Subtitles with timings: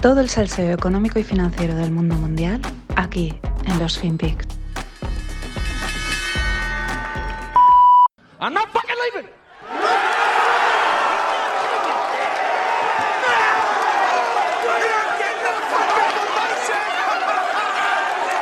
[0.00, 2.60] Todo el salseo económico y financiero del mundo mundial
[2.94, 4.46] aquí en los FinPix.
[8.40, 9.28] I'm not fucking leaving.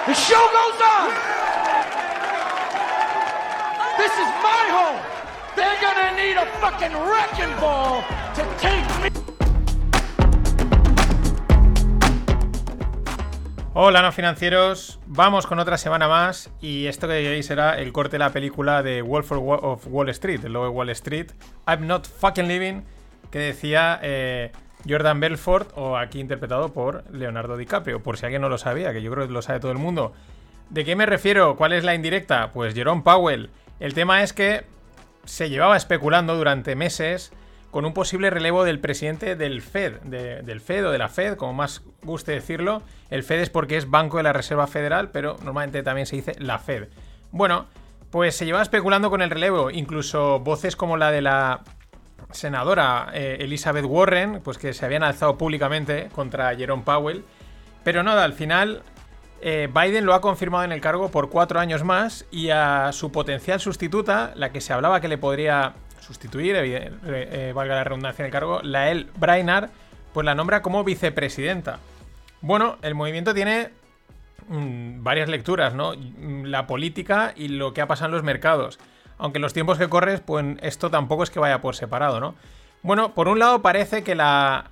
[0.07, 1.11] The show goes on.
[3.97, 5.01] This is my home.
[5.57, 8.05] They're gonna need a fucking wrecking ball
[8.35, 9.26] to take me.
[13.79, 14.99] Hola, no financieros.
[15.05, 16.51] Vamos con otra semana más.
[16.63, 20.55] Y esto que veis será el corte de la película de of Wall Street, el
[20.55, 21.33] logo Wall Street.
[21.67, 22.85] I'm not fucking living.
[23.31, 24.51] Que decía eh,
[24.89, 28.03] Jordan Belfort, o aquí interpretado por Leonardo DiCaprio.
[28.03, 30.15] Por si alguien no lo sabía, que yo creo que lo sabe todo el mundo.
[30.71, 31.57] ¿De qué me refiero?
[31.57, 32.53] ¿Cuál es la indirecta?
[32.55, 33.51] Pues Jerome Powell.
[33.79, 34.65] El tema es que
[35.27, 37.31] se llevaba especulando durante meses
[37.77, 41.53] con un posible relevo del presidente del Fed, del Fed o de la Fed, como
[41.53, 42.81] más guste decirlo.
[43.11, 46.37] El Fed es porque es Banco de la Reserva Federal, pero normalmente también se dice
[46.39, 46.89] la Fed.
[47.33, 47.67] Bueno,
[48.11, 51.65] pues se llevaba especulando con el relevo, incluso voces como la de la
[52.31, 57.27] senadora eh, Elizabeth Warren, pues que se habían alzado públicamente contra Jerome Powell.
[57.85, 58.85] Pero nada, al final
[59.43, 63.13] eh, Biden lo ha confirmado en el cargo por cuatro años más y a su
[63.13, 65.75] potencial sustituta, la que se hablaba que le podría
[66.07, 69.71] sustituir, eh, valga la redundancia en el cargo, la El Brainard,
[70.13, 71.81] pues la nombra como vicepresidenta.
[72.41, 73.71] Bueno, el movimiento tiene
[74.49, 75.95] mm, varias lecturas, ¿no?
[75.95, 78.79] Mm, la política y lo que ha pasado en los mercados.
[79.19, 82.35] Aunque en los tiempos que corres, pues esto tampoco es que vaya por separado, ¿no?
[82.83, 84.71] Bueno, por un lado parece que la...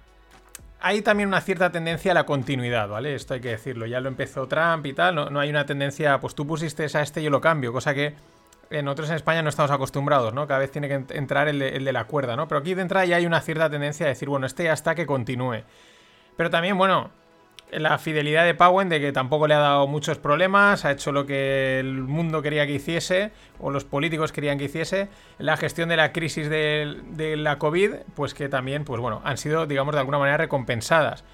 [0.81, 3.15] Hay también una cierta tendencia a la continuidad, ¿vale?
[3.15, 3.87] Esto hay que decirlo.
[3.87, 5.15] Ya lo empezó Trump y tal.
[5.15, 7.73] No, no hay una tendencia, pues tú pusiste a este, yo lo cambio.
[7.73, 8.15] Cosa que
[8.71, 10.47] en otros en España no estamos acostumbrados, ¿no?
[10.47, 12.49] Cada vez tiene que entrar el de, la cuerda, ¿no?
[12.49, 14.95] Pero aquí de entrada ya hay una cierta tendencia a decir, bueno, este ya está
[14.95, 15.63] que continúe.
[16.37, 17.11] Pero también, bueno,
[17.71, 21.27] la fidelidad de Powell de que tampoco le ha dado muchos problemas, ha hecho lo
[21.27, 25.09] que el mundo quería que hiciese, o los políticos querían que hiciese.
[25.39, 29.37] La gestión de la crisis de, de la COVID, pues que también, pues bueno, han
[29.39, 31.25] sido, digamos, de alguna manera recompensadas.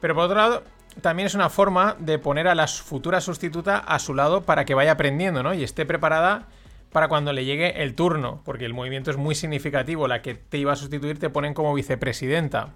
[0.00, 0.62] Pero por otro lado,
[1.00, 4.74] también es una forma de poner a la futura sustituta a su lado para que
[4.74, 5.54] vaya aprendiendo, ¿no?
[5.54, 6.46] Y esté preparada
[6.92, 10.08] para cuando le llegue el turno, porque el movimiento es muy significativo.
[10.08, 12.70] La que te iba a sustituir te ponen como vicepresidenta.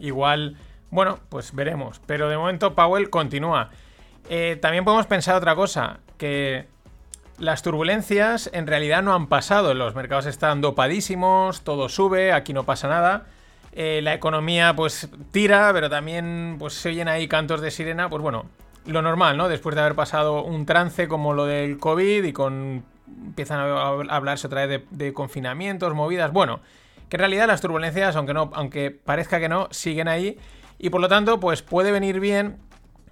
[0.00, 0.56] Igual,
[0.90, 2.00] bueno, pues veremos.
[2.06, 3.70] Pero de momento Powell continúa.
[4.28, 6.66] Eh, también podemos pensar otra cosa, que
[7.38, 9.74] las turbulencias en realidad no han pasado.
[9.74, 13.26] Los mercados están dopadísimos, todo sube, aquí no pasa nada.
[13.72, 18.08] Eh, la economía pues tira, pero también pues se oyen ahí cantos de sirena.
[18.08, 18.46] Pues bueno,
[18.86, 19.48] lo normal, ¿no?
[19.48, 22.84] Después de haber pasado un trance como lo del COVID y con
[23.26, 26.32] empiezan a hablarse otra vez de, confinamientos, movidas.
[26.32, 26.60] Bueno,
[27.08, 30.38] que en realidad las turbulencias, aunque, no, aunque parezca que no, siguen ahí.
[30.78, 32.58] Y por lo tanto, pues puede venir bien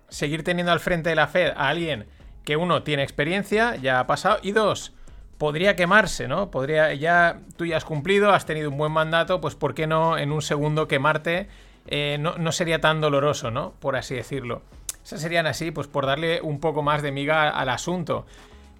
[0.08, 2.06] seguir teniendo al frente de la Fed a alguien
[2.44, 4.92] que uno tiene experiencia, ya ha pasado, y dos,
[5.38, 6.50] podría quemarse, ¿no?
[6.50, 10.18] Podría, ya tú ya has cumplido, has tenido un buen mandato, pues ¿por qué no
[10.18, 11.48] en un segundo quemarte?
[11.86, 13.72] Eh, no, no, sería tan doloroso, ¿no?
[13.80, 14.62] Por así decirlo.
[15.04, 18.26] Esas serían así, pues por darle un poco más de miga al asunto.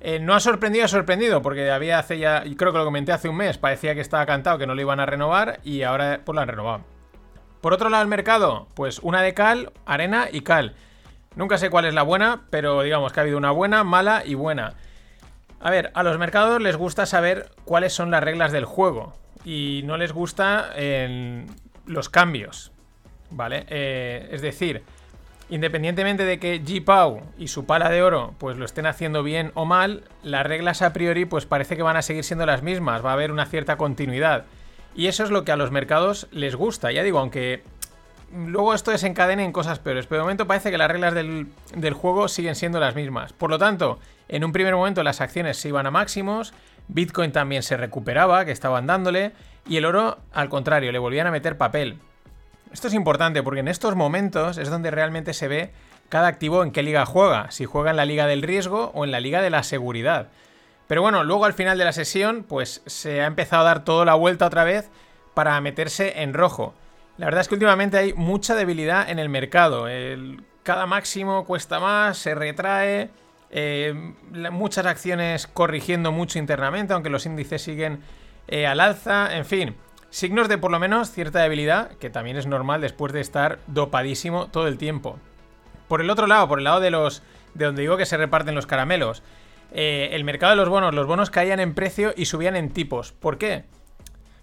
[0.01, 3.29] Eh, no ha sorprendido, ha sorprendido, porque había hace ya, creo que lo comenté hace
[3.29, 6.35] un mes, parecía que estaba cantado que no lo iban a renovar y ahora pues
[6.35, 6.85] lo han renovado.
[7.61, 10.75] Por otro lado, el mercado, pues una de cal, arena y cal.
[11.37, 14.35] Nunca sé cuál es la buena, pero digamos que ha habido una buena, mala y
[14.35, 14.75] buena.
[15.61, 19.83] A ver, a los mercados les gusta saber cuáles son las reglas del juego y
[19.85, 20.71] no les gusta
[21.85, 22.73] los cambios,
[23.31, 23.67] ¿vale?
[23.69, 24.83] Eh, es decir,
[25.51, 26.85] Independientemente de que G.
[26.85, 30.81] Pau y su pala de oro pues lo estén haciendo bien o mal, las reglas
[30.81, 33.47] a priori pues parece que van a seguir siendo las mismas, va a haber una
[33.47, 34.45] cierta continuidad.
[34.95, 37.65] Y eso es lo que a los mercados les gusta, ya digo, aunque
[38.33, 41.95] luego esto desencadene en cosas peores, pero de momento parece que las reglas del, del
[41.95, 43.33] juego siguen siendo las mismas.
[43.33, 46.55] Por lo tanto, en un primer momento las acciones se iban a máximos,
[46.87, 49.33] Bitcoin también se recuperaba, que estaban dándole,
[49.69, 51.99] y el oro, al contrario, le volvían a meter papel.
[52.73, 55.73] Esto es importante porque en estos momentos es donde realmente se ve
[56.09, 59.11] cada activo en qué liga juega, si juega en la liga del riesgo o en
[59.11, 60.29] la liga de la seguridad.
[60.87, 64.05] Pero bueno, luego al final de la sesión, pues se ha empezado a dar toda
[64.05, 64.91] la vuelta otra vez
[65.35, 66.75] para meterse en rojo.
[67.17, 69.87] La verdad es que últimamente hay mucha debilidad en el mercado.
[70.63, 73.11] cada máximo cuesta más, se retrae.
[73.51, 74.15] Eh,
[74.51, 78.01] muchas acciones corrigiendo mucho internamente, aunque los índices siguen
[78.49, 79.37] eh, al alza.
[79.37, 79.77] En fin,
[80.11, 84.49] Signos de por lo menos cierta debilidad, que también es normal después de estar dopadísimo
[84.49, 85.19] todo el tiempo.
[85.87, 87.23] Por el otro lado, por el lado de los.
[87.55, 89.23] de donde digo que se reparten los caramelos.
[89.73, 93.13] Eh, el mercado de los bonos, los bonos caían en precio y subían en tipos.
[93.13, 93.65] ¿Por qué?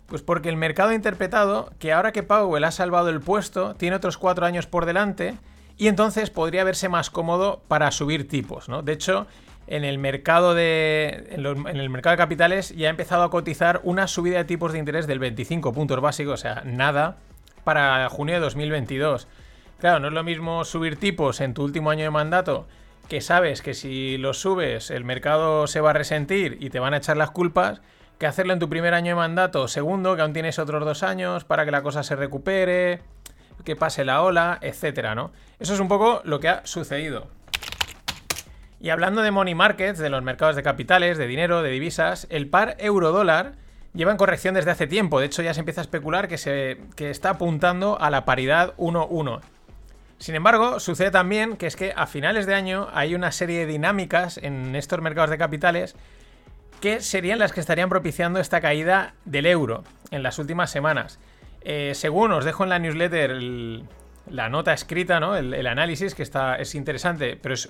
[0.08, 3.98] Pues porque el mercado ha interpretado que ahora que Powell ha salvado el puesto, tiene
[3.98, 5.36] otros cuatro años por delante
[5.78, 8.84] y entonces podría verse más cómodo para subir tipos, ¿no?
[8.84, 9.28] De hecho,
[9.68, 14.08] en el mercado de en, el mercado de capitales ya ha empezado a cotizar una
[14.08, 17.18] subida de tipos de interés del 25 puntos básicos, o sea, nada,
[17.64, 19.28] para junio de 2022.
[19.80, 22.68] Claro, no es lo mismo subir tipos en tu último año de mandato,
[23.10, 26.94] que sabes que si los subes el mercado se va a resentir y te van
[26.94, 27.82] a echar las culpas,
[28.18, 31.44] que hacerlo en tu primer año de mandato, segundo, que aún tienes otros dos años
[31.44, 33.02] para que la cosa se recupere,
[33.64, 35.32] que pase la ola, etcétera, ¿no?
[35.60, 37.28] Eso es un poco lo que ha sucedido.
[38.80, 42.48] Y hablando de money markets, de los mercados de capitales, de dinero, de divisas, el
[42.48, 43.54] par euro-dólar
[43.94, 45.20] lleva en corrección desde hace tiempo.
[45.20, 48.76] De hecho, ya se empieza a especular que, se, que está apuntando a la paridad
[48.78, 49.42] 1-1.
[50.20, 53.66] Sin embargo, sucede también que es que a finales de año hay una serie de
[53.66, 55.96] dinámicas en estos mercados de capitales
[56.82, 61.20] que serían las que estarían propiciando esta caída del euro en las últimas semanas.
[61.62, 63.38] Eh, según os dejo en la newsletter
[64.30, 65.36] la nota escrita, ¿no?
[65.36, 67.70] El, análisis, que está, es interesante, pero es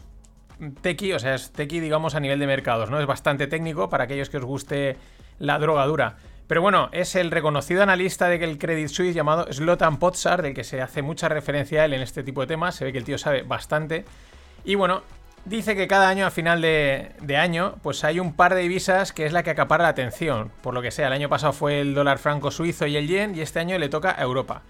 [0.81, 2.99] tequi, o sea, es tequi, digamos, a nivel de mercados, ¿no?
[2.99, 4.97] Es bastante técnico para aquellos que os guste
[5.39, 6.17] la drogadura.
[6.47, 10.81] Pero bueno, es el reconocido analista del Credit Suisse llamado Slotan Potsar, del que se
[10.81, 12.75] hace mucha referencia a él en este tipo de temas.
[12.75, 14.05] Se ve que el tío sabe bastante.
[14.63, 15.01] Y bueno,
[15.43, 19.25] dice que cada año, a final de, año, pues hay un par de divisas que
[19.25, 20.51] es la que acapara la atención.
[20.61, 23.35] Por lo que sea, el año pasado fue el dólar franco suizo y el yen,
[23.35, 24.61] y este año le toca a Europa.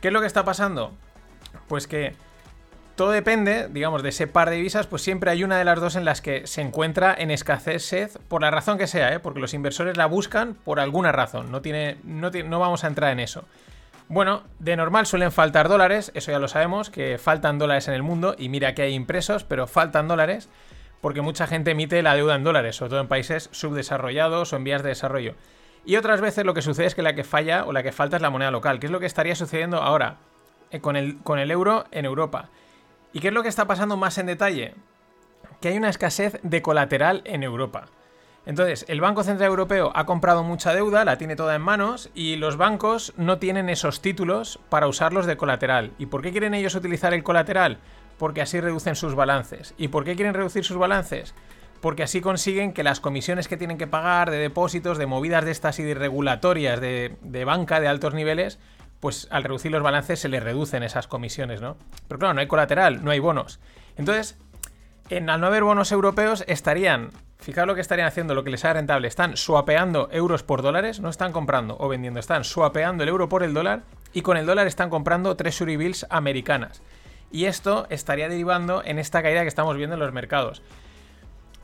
[0.00, 0.92] ¿Qué es lo que está pasando?
[1.68, 2.14] Pues que
[3.00, 5.96] todo depende, digamos, de ese par de divisas, pues siempre hay una de las dos
[5.96, 9.20] en las que se encuentra en escasez por la razón que sea, ¿eh?
[9.20, 13.20] porque los inversores la buscan por alguna razón, no, tiene, no, vamos a entrar en
[13.20, 13.46] eso.
[14.10, 18.02] Bueno, de normal suelen faltar dólares, eso ya lo sabemos, que faltan dólares en el
[18.02, 20.50] mundo, y mira que hay impresos, pero faltan dólares,
[21.00, 24.64] porque mucha gente emite la deuda en dólares, sobre todo en países subdesarrollados o en
[24.64, 25.36] vías de desarrollo.
[25.86, 28.16] Y otras veces lo que sucede es que la que falla o la que falta
[28.16, 30.18] es la moneda local, que es lo que estaría sucediendo ahora
[30.70, 32.50] eh, con, el, con el euro en Europa.
[33.12, 34.74] ¿Y qué es lo que está pasando más en detalle?
[35.60, 37.86] Que hay una escasez de colateral en Europa.
[38.46, 42.36] Entonces, el Banco Central Europeo ha comprado mucha deuda, la tiene toda en manos, y
[42.36, 45.92] los bancos no tienen esos títulos para usarlos de colateral.
[45.98, 47.78] ¿Y por qué quieren ellos utilizar el colateral?
[48.16, 49.74] Porque así reducen sus balances.
[49.76, 51.34] ¿Y por qué quieren reducir sus balances?
[51.80, 55.50] Porque así consiguen que las comisiones que tienen que pagar de depósitos, de movidas de
[55.50, 58.58] estas y de regulatorias de, de banca de altos niveles,
[59.00, 61.76] pues al reducir los balances se les reducen esas comisiones, ¿no?
[62.06, 63.58] Pero claro, no hay colateral, no hay bonos.
[63.96, 64.38] Entonces,
[65.08, 67.10] en, al no haber bonos europeos, estarían
[67.40, 69.08] Fijaos lo que estarían haciendo, lo que les haga rentable.
[69.08, 73.42] Están swapeando euros por dólares, no están comprando o vendiendo, están swapeando el euro por
[73.42, 73.82] el dólar
[74.12, 76.82] y con el dólar están comprando treasury bills americanas.
[77.32, 80.62] Y esto estaría derivando en esta caída que estamos viendo en los mercados.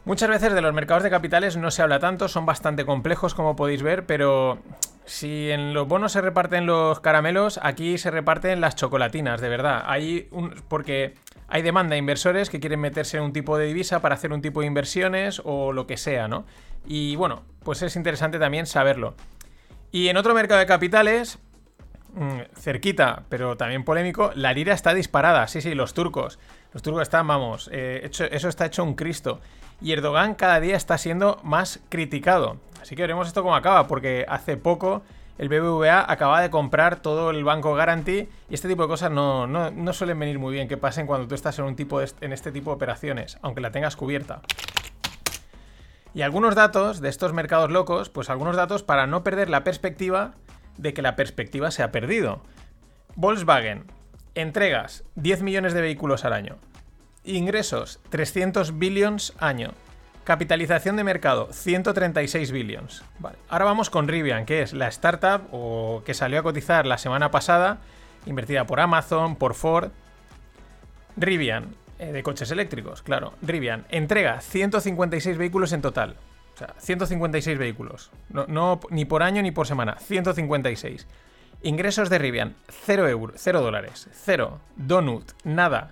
[0.07, 3.57] Muchas veces de los mercados de capitales no se habla tanto, son bastante complejos como
[3.57, 4.61] podéis ver, pero
[5.05, 9.83] si en los bonos se reparten los caramelos, aquí se reparten las chocolatinas, de verdad.
[9.85, 10.29] Hay
[10.69, 11.15] porque
[11.49, 14.43] hay demanda de inversores que quieren meterse en un tipo de divisa para hacer un
[14.43, 16.47] tipo de inversiones o lo que sea, ¿no?
[16.87, 19.17] Y bueno, pues es interesante también saberlo.
[19.91, 21.41] Y en otro mercado de capitales,
[22.15, 25.49] mm, cerquita, pero también polémico, la lira está disparada.
[25.49, 26.39] Sí, sí, los turcos.
[26.73, 29.41] Los turcos están, vamos, eh, eso está hecho un Cristo.
[29.81, 32.57] Y Erdogan cada día está siendo más criticado.
[32.81, 35.03] Así que veremos esto cómo acaba, porque hace poco
[35.39, 39.93] el BBVA acaba de comprar todo el banco Guarantee y este tipo de cosas no,
[39.93, 42.71] suelen venir muy bien que pasen cuando tú estás en, un tipo en este tipo
[42.71, 44.41] de operaciones, aunque la tengas cubierta.
[46.15, 50.33] Y algunos datos de estos mercados locos, pues algunos datos para no perder la perspectiva
[50.79, 52.41] de que la perspectiva se ha perdido.
[53.17, 53.85] Volkswagen,
[54.35, 56.57] entregas 10 millones de vehículos al año.
[57.27, 59.73] Ingresos 300 billions año.
[60.25, 63.05] Capitalización de mercado, 136 billions.
[63.49, 67.31] Ahora vamos con Rivian, que es la startup o que salió a cotizar la semana
[67.31, 67.79] pasada,
[68.27, 69.91] invertida por Amazon, por Ford.
[71.17, 73.35] Rivian, eh, de coches eléctricos, claro.
[73.43, 76.17] Rivian, entrega 156 vehículos en total.
[76.55, 78.11] O sea, 156 vehículos.
[78.29, 79.97] No, ni por año ni por semana.
[79.99, 81.07] 156.
[81.63, 84.61] Ingresos de Rivian, 0 euros, 0 dólares, 0.
[84.77, 85.91] Donut, nada.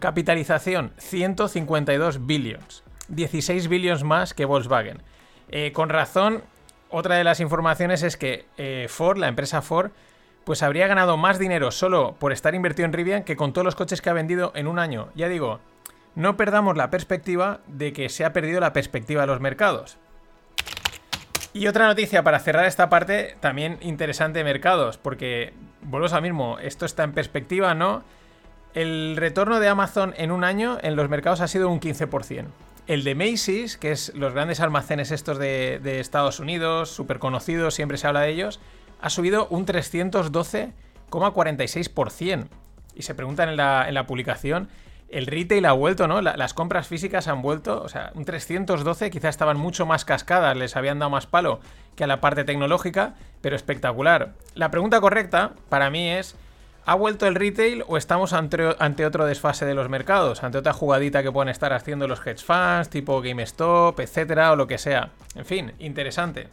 [0.00, 2.84] Capitalización, 152 billions.
[3.08, 5.02] 16 billions más que Volkswagen.
[5.48, 6.44] Eh, con razón,
[6.88, 9.90] otra de las informaciones es que eh, Ford, la empresa Ford,
[10.44, 13.74] pues habría ganado más dinero solo por estar invertido en Rivian que con todos los
[13.74, 15.08] coches que ha vendido en un año.
[15.16, 15.58] Ya digo,
[16.14, 19.98] no perdamos la perspectiva de que se ha perdido la perspectiva de los mercados.
[21.52, 26.60] Y otra noticia para cerrar esta parte, también interesante de mercados, porque volvemos al mismo,
[26.60, 28.04] esto está en perspectiva, ¿no?
[28.78, 32.44] El retorno de Amazon en un año en los mercados ha sido un 15%.
[32.86, 37.98] El de Macy's, que es los grandes almacenes estos de, Estados Unidos, súper conocidos, siempre
[37.98, 38.60] se habla de ellos,
[39.00, 42.46] ha subido un 312,46%.
[42.94, 44.68] Y se preguntan en la, en la publicación
[45.08, 46.20] el retail ha vuelto, ¿no?
[46.20, 50.76] las compras físicas han vuelto, o sea, un 312 quizás estaban mucho más cascadas, les
[50.76, 51.58] habían dado más palo
[51.96, 54.34] que a la parte tecnológica, pero espectacular.
[54.54, 56.36] La pregunta correcta para mí es,
[56.84, 60.42] ¿ha vuelto el retail o estamos ante, otro desfase de los mercados?
[60.42, 64.66] Ante otra jugadita que puedan estar haciendo los hedge funds, tipo GameStop, etcétera, o lo
[64.66, 65.10] que sea.
[65.34, 66.48] En fin, interesante.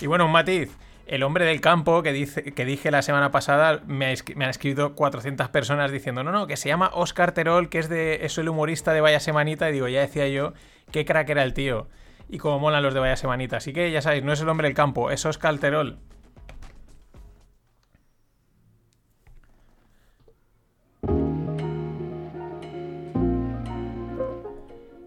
[0.00, 0.76] Y bueno, un matiz.
[1.06, 6.22] El hombre del campo que, dije la semana pasada, me, han escrito 400 personas diciendo,
[6.22, 9.20] no, no, que se llama Oscar Terol, que es, de, es el humorista de Vaya
[9.20, 10.54] Semanita, y digo, ya decía yo,
[10.90, 11.88] qué crack era el tío.
[12.28, 13.58] Y como molan los de Vaya Semanita.
[13.58, 15.98] Así que ya sabéis, no es el hombre del campo, es Oscar Terol.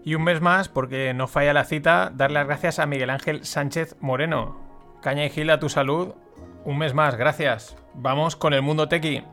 [0.06, 3.44] Y un mes más, porque no falla la cita, dar las gracias a Miguel Ángel
[3.44, 4.56] Sánchez Moreno,
[5.02, 6.14] Caña y Gil a tu salud.
[6.64, 7.76] Un mes más, gracias.
[7.92, 9.24] Vamos con el mundo tequi.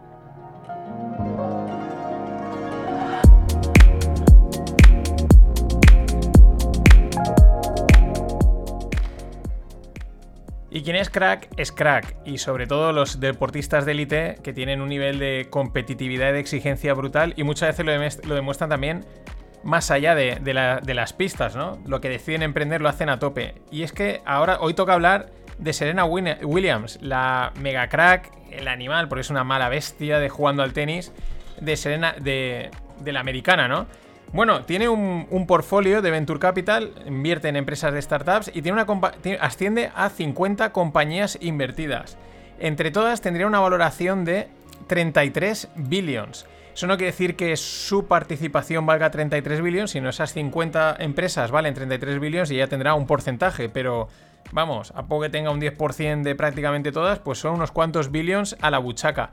[10.71, 14.81] Y quien es crack es crack, y sobre todo los deportistas de élite que tienen
[14.81, 19.05] un nivel de competitividad y de exigencia brutal y muchas veces lo, demuestran también
[19.63, 21.79] más allá de, las pistas, ¿no?
[21.85, 23.55] Lo que deciden emprender lo hacen a tope.
[23.71, 29.07] Y es que ahora, hoy toca hablar de Serena Williams, la mega crack, el animal,
[29.07, 31.11] porque es una mala bestia de jugando al tenis,
[31.59, 32.71] de Serena, de,
[33.05, 33.87] la americana, ¿no?
[34.31, 39.01] Bueno, tiene un, portfolio de Venture Capital, invierte en empresas de startups y tiene una
[39.39, 42.17] asciende a 50 compañías invertidas.
[42.59, 44.47] Entre todas tendría una valoración de
[44.87, 46.47] 33 billions.
[46.73, 51.73] Eso no quiere decir que su participación valga 33 billions, sino esas 50 empresas valen
[51.73, 54.07] 33 billions y ya tendrá un porcentaje, pero
[54.51, 58.57] vamos, a poco que tenga un 10% de prácticamente todas, pues son unos cuantos billions
[58.61, 59.31] a la buchaca.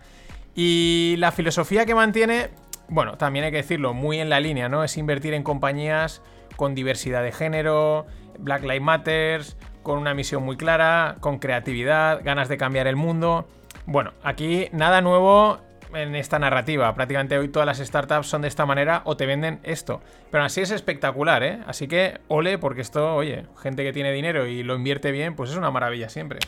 [0.55, 2.51] Y la filosofía que mantiene,
[2.89, 4.85] bueno, también hay que decirlo, muy en la línea, ¿no?
[4.85, 6.21] Es invertir en compañías
[6.57, 8.07] con diversidad de género,
[8.39, 13.49] Black Lives Matters, con una misión muy clara, con creatividad, ganas de cambiar el mundo.
[13.87, 15.61] Bueno, aquí nada nuevo
[15.95, 16.95] en esta narrativa.
[16.95, 20.01] Prácticamente hoy todas las startups son de esta manera o te venden esto.
[20.31, 21.61] Pero así es espectacular, ¿eh?
[21.67, 25.51] Así que ole, porque esto, oye, gente que tiene dinero y lo invierte bien, pues
[25.51, 26.39] es una maravilla siempre.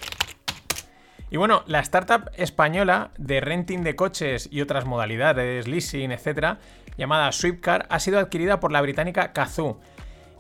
[1.31, 6.59] Y bueno, la startup española de renting de coches y otras modalidades, leasing, etcétera,
[6.99, 9.81] llamada Swiftcar, ha sido adquirida por la británica Kazoo.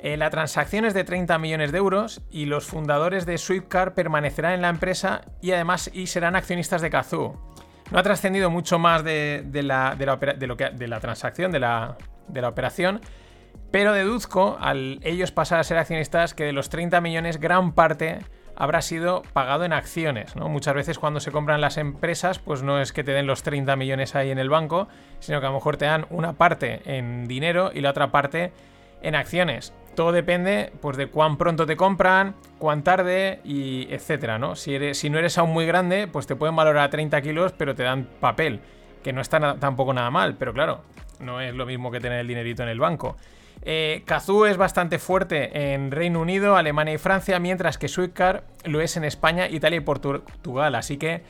[0.01, 4.53] Eh, la transacción es de 30 millones de euros y los fundadores de Swiftcar permanecerán
[4.53, 7.52] en la empresa y además y serán accionistas de Kazoo.
[7.93, 9.95] No ha trascendido mucho más de, la,
[11.03, 11.99] transacción, de la,
[12.49, 13.03] operación,
[13.71, 18.21] pero deduzco, al ellos pasar a ser accionistas, que de los 30 millones, gran parte
[18.57, 20.37] habrá sido pagado en acciones.
[20.37, 20.49] ¿no?
[20.49, 23.77] Muchas veces cuando se compran las empresas, pues no es que te den los 30
[23.77, 24.89] millones ahí en el banco,
[25.21, 28.55] sino que a lo mejor te dan una parte en dinero y la otra parte
[29.03, 29.73] en acciones.
[29.95, 34.57] Todo depende pues, de cuán pronto te compran, cuán tarde y etcétera, ¿no?
[34.57, 37.53] Si, eres, si no eres aún muy grande, pues te pueden valorar a 30 kilos,
[37.53, 38.61] pero te dan papel,
[39.03, 40.83] que no está tampoco nada mal, pero claro,
[41.21, 43.17] no es lo mismo que tener el dinerito en el banco.
[43.65, 48.81] Eh, Kazoo es bastante fuerte en Reino Unido, Alemania y Francia, mientras que Swiftcar lo
[48.81, 50.75] es en España, Italia y Portugal.
[50.75, 51.23] Así que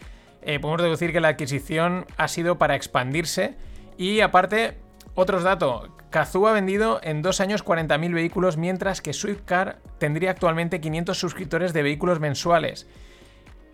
[0.43, 3.55] eh, podemos deducir que la adquisición ha sido para expandirse.
[3.99, 4.79] Y aparte,
[5.15, 5.91] otros datos.
[6.13, 11.73] Kazoo ha vendido en dos años 40.000 vehículos, mientras que Swiftcar tendría actualmente 500 suscriptores
[11.73, 12.87] de vehículos mensuales.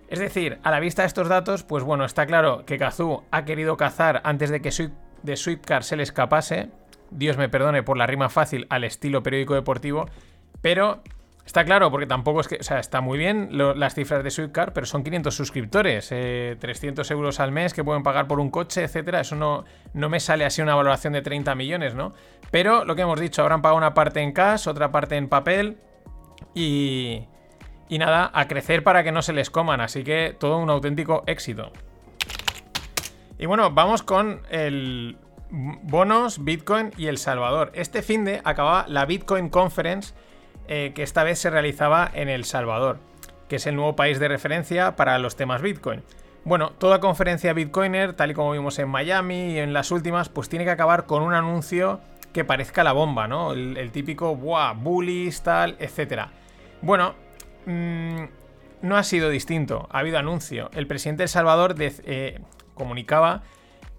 [0.08, 3.44] Es decir, a la vista de estos datos, pues bueno, está claro que Kazoo ha
[3.44, 4.70] querido cazar antes de que
[5.22, 6.70] de Swiftcar se le escapase.
[7.10, 10.06] Dios me perdone por la rima fácil al estilo periódico deportivo,
[10.62, 11.02] pero
[11.48, 12.56] Está claro, porque tampoco es que.
[12.56, 17.14] O sea, está muy bien las cifras de Swiftcar, pero son 500 suscriptores, 300 eh,
[17.14, 19.20] euros al mes que pueden pagar por un coche, etcétera.
[19.20, 19.64] Eso no,
[19.94, 22.12] no me sale así una valoración de 30 millones, ¿no?
[22.50, 25.78] Pero lo que hemos dicho, habrán pagado una parte en cash, otra parte en papel
[26.54, 27.22] y.
[27.88, 29.80] Y nada, a crecer para que no se les coman.
[29.80, 31.72] Así que todo un auténtico éxito.
[33.38, 35.16] Y bueno, vamos con el
[35.50, 37.70] bonos, Bitcoin y El Salvador.
[37.72, 40.12] Este fin de acababa la Bitcoin Conference
[40.68, 42.98] eh, que esta vez se realizaba en El Salvador,
[43.48, 46.02] que es el nuevo país de referencia para los temas Bitcoin.
[46.44, 50.48] Bueno, toda conferencia Bitcoiner, tal y como vimos en Miami y en las últimas, pues
[50.48, 52.00] tiene que acabar con un anuncio
[52.32, 53.52] que parezca la bomba, ¿no?
[53.52, 54.72] El, típico, ¡buah!
[54.74, 56.28] Bullies, tal, etc.
[56.82, 57.14] Bueno,
[57.66, 58.24] mm,
[58.82, 60.70] no ha sido distinto, ha habido anuncio.
[60.74, 62.40] El presidente de El Salvador eh,
[62.74, 63.42] comunicaba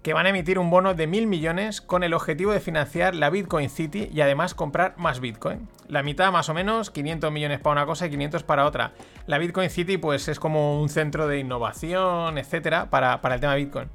[0.02, 3.28] que van a emitir un bono de mil millones con el objetivo de financiar la
[3.28, 5.68] Bitcoin City y además comprar más Bitcoin.
[5.88, 8.92] La mitad más o menos, 500 millones para una cosa y 500 para otra.
[9.26, 13.54] La Bitcoin City pues es como un centro de innovación, etcétera, para, para el tema
[13.56, 13.88] Bitcoin.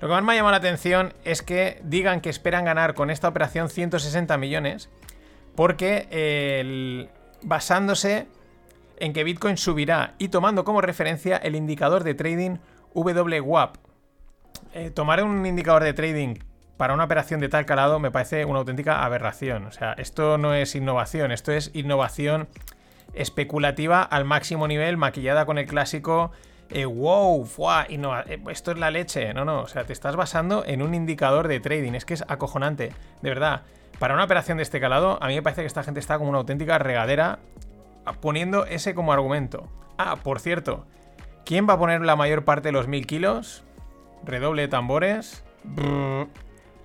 [0.00, 3.10] Lo que más me ha llamado la atención es que digan que esperan ganar con
[3.10, 4.90] esta operación 160 millones
[5.54, 7.08] porque
[7.42, 8.26] basándose
[8.98, 12.56] en que Bitcoin subirá y tomando como referencia el indicador de trading
[12.94, 13.76] WWAP,
[14.72, 16.36] eh, tomar un indicador de trading
[16.76, 19.66] para una operación de tal calado me parece una auténtica aberración.
[19.66, 22.48] O sea, esto no es innovación, esto es innovación
[23.14, 26.32] especulativa al máximo nivel, maquillada con el clásico
[26.74, 29.34] eh, wow, fuá, eh, esto es la leche.
[29.34, 32.24] No, no, o sea, te estás basando en un indicador de trading, es que es
[32.28, 33.62] acojonante, de verdad.
[33.98, 36.30] Para una operación de este calado, a mí me parece que esta gente está como
[36.30, 37.38] una auténtica regadera
[38.20, 39.68] poniendo ese como argumento.
[39.98, 40.86] Ah, por cierto,
[41.44, 43.64] ¿quién va a poner la mayor parte de los mil kilos?
[44.24, 45.44] Redoble de tambores.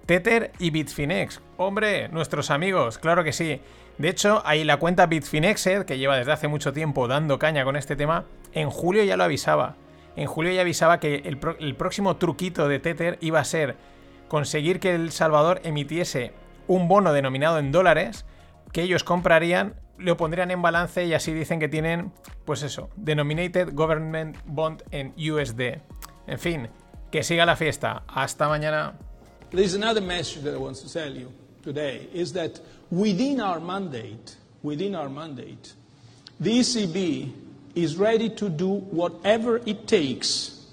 [0.05, 1.41] Tether y Bitfinex.
[1.57, 3.61] Hombre, nuestros amigos, claro que sí.
[3.97, 7.75] De hecho, ahí la cuenta Bitfinexed, que lleva desde hace mucho tiempo dando caña con
[7.75, 9.75] este tema, en julio ya lo avisaba.
[10.15, 13.75] En julio ya avisaba que el, el próximo truquito de Tether iba a ser
[14.27, 16.33] conseguir que El Salvador emitiese
[16.67, 18.25] un bono denominado en dólares
[18.71, 22.11] que ellos comprarían, lo pondrían en balance y así dicen que tienen,
[22.45, 25.79] pues eso, Denominated Government Bond en USD.
[26.27, 26.69] En fin,
[27.11, 28.03] que siga la fiesta.
[28.07, 28.93] Hasta mañana.
[29.51, 31.31] There's another message that I want to tell you
[31.63, 32.59] today is that
[32.91, 35.73] within our mandate, within our mandate,
[36.39, 37.31] the ECB
[37.75, 40.65] is ready to do whatever it takes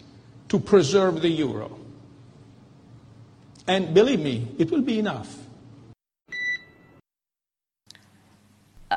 [0.48, 1.78] to preserve the euro.
[3.66, 5.36] And believe me, it will be enough.
[8.90, 8.96] Uh,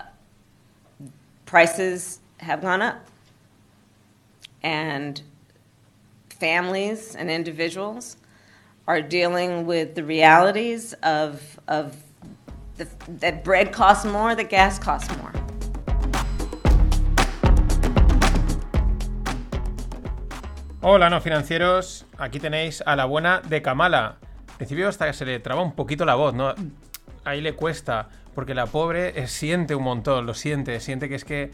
[1.45, 3.07] prices have gone up.
[4.61, 5.21] And
[6.39, 8.17] families and individuals
[8.87, 11.95] are dealing with the realities of, of
[12.77, 12.87] the,
[13.19, 15.31] that bread costs more, that gas costs more.
[20.81, 22.05] Hola, no financieros.
[22.17, 24.17] Aquí tenéis a la buena de Kamala.
[24.47, 26.53] Al principio hasta que se le traba un poquito la voz, ¿no?
[27.25, 31.51] Ahí le cuesta, porque la pobre siente un montón, lo siente, siente que es que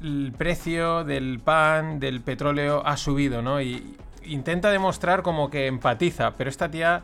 [0.00, 3.60] el precio del pan, del petróleo ha subido, ¿no?
[3.60, 7.02] Y intenta demostrar como que empatiza, pero esta tía,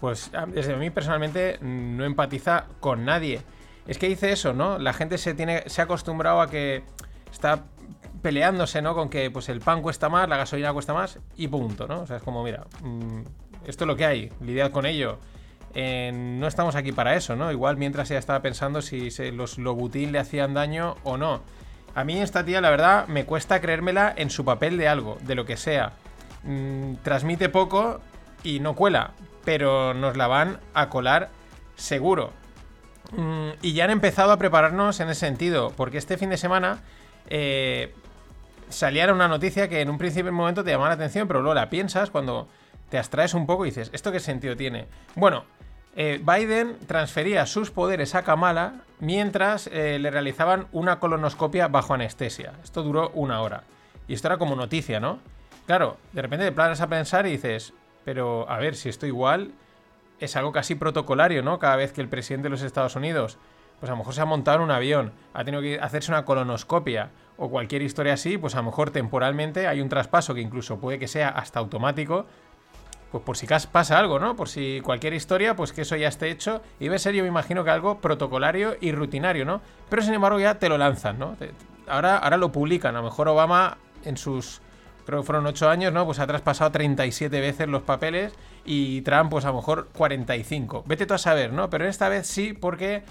[0.00, 3.42] pues desde mí personalmente no empatiza con nadie.
[3.86, 4.78] Es que dice eso, ¿no?
[4.78, 6.82] La gente se tiene se ha acostumbrado a que
[7.30, 7.64] está
[8.22, 8.94] peleándose, ¿no?
[8.94, 12.00] Con que pues el pan cuesta más, la gasolina cuesta más y punto, ¿no?
[12.00, 13.20] O sea, es como, mira, mm,
[13.66, 15.18] esto es lo que hay, lidiad con ello.
[15.74, 17.52] no estamos aquí para eso, ¿no?
[17.52, 21.42] Igual mientras ella estaba pensando si los Lobutín le hacían daño o no.
[21.94, 25.34] A mí esta tía, la verdad, me cuesta creérmela en su papel de algo, de
[25.34, 25.92] lo que sea.
[26.46, 28.00] Mm, transmite poco
[28.44, 29.12] y no cuela,
[29.44, 31.28] pero nos la van a colar
[31.74, 32.30] seguro.
[33.12, 36.78] Mm, y ya han empezado a prepararnos en ese sentido, porque este fin de semana
[37.28, 37.92] eh,
[38.68, 41.68] salía una noticia que en un principio momento te llamaba la atención, pero luego la
[41.68, 42.48] piensas cuando
[42.90, 44.86] te abstraes un poco y dices, ¿esto qué sentido tiene?
[45.16, 45.44] Bueno,
[45.96, 52.52] eh, Biden transfería sus poderes a Kamala mientras eh, le realizaban una colonoscopia bajo anestesia.
[52.62, 53.64] Esto duró una hora.
[54.06, 55.18] Y esto era como noticia, ¿no?
[55.66, 57.72] Claro, de repente te planas a pensar y dices,
[58.04, 59.52] pero a ver, si esto igual
[60.20, 61.58] es algo casi protocolario, ¿no?
[61.58, 63.38] Cada vez que el presidente de los Estados Unidos,
[63.80, 66.24] pues a lo mejor se ha montado en un avión, ha tenido que hacerse una
[66.24, 70.78] colonoscopia o cualquier historia así, pues a lo mejor temporalmente hay un traspaso que incluso
[70.78, 72.26] puede que sea hasta automático,
[73.10, 74.36] pues por si pasa algo, ¿no?
[74.36, 76.62] Por si cualquier historia, pues que eso ya esté hecho.
[76.80, 79.60] Y debe ser, yo me imagino que algo protocolario y rutinario, ¿no?
[79.88, 81.36] Pero sin embargo ya te lo lanzan, ¿no?
[81.88, 82.94] Ahora, ahora lo publican.
[82.96, 84.60] A lo mejor Obama en sus
[85.06, 86.04] creo que fueron 8 años, ¿no?
[86.04, 90.84] Pues ha traspasado 37 veces los papeles y Trump, pues a lo mejor 45.
[90.86, 91.70] Vete tú a saber, ¿no?
[91.70, 93.04] Pero esta vez sí, porque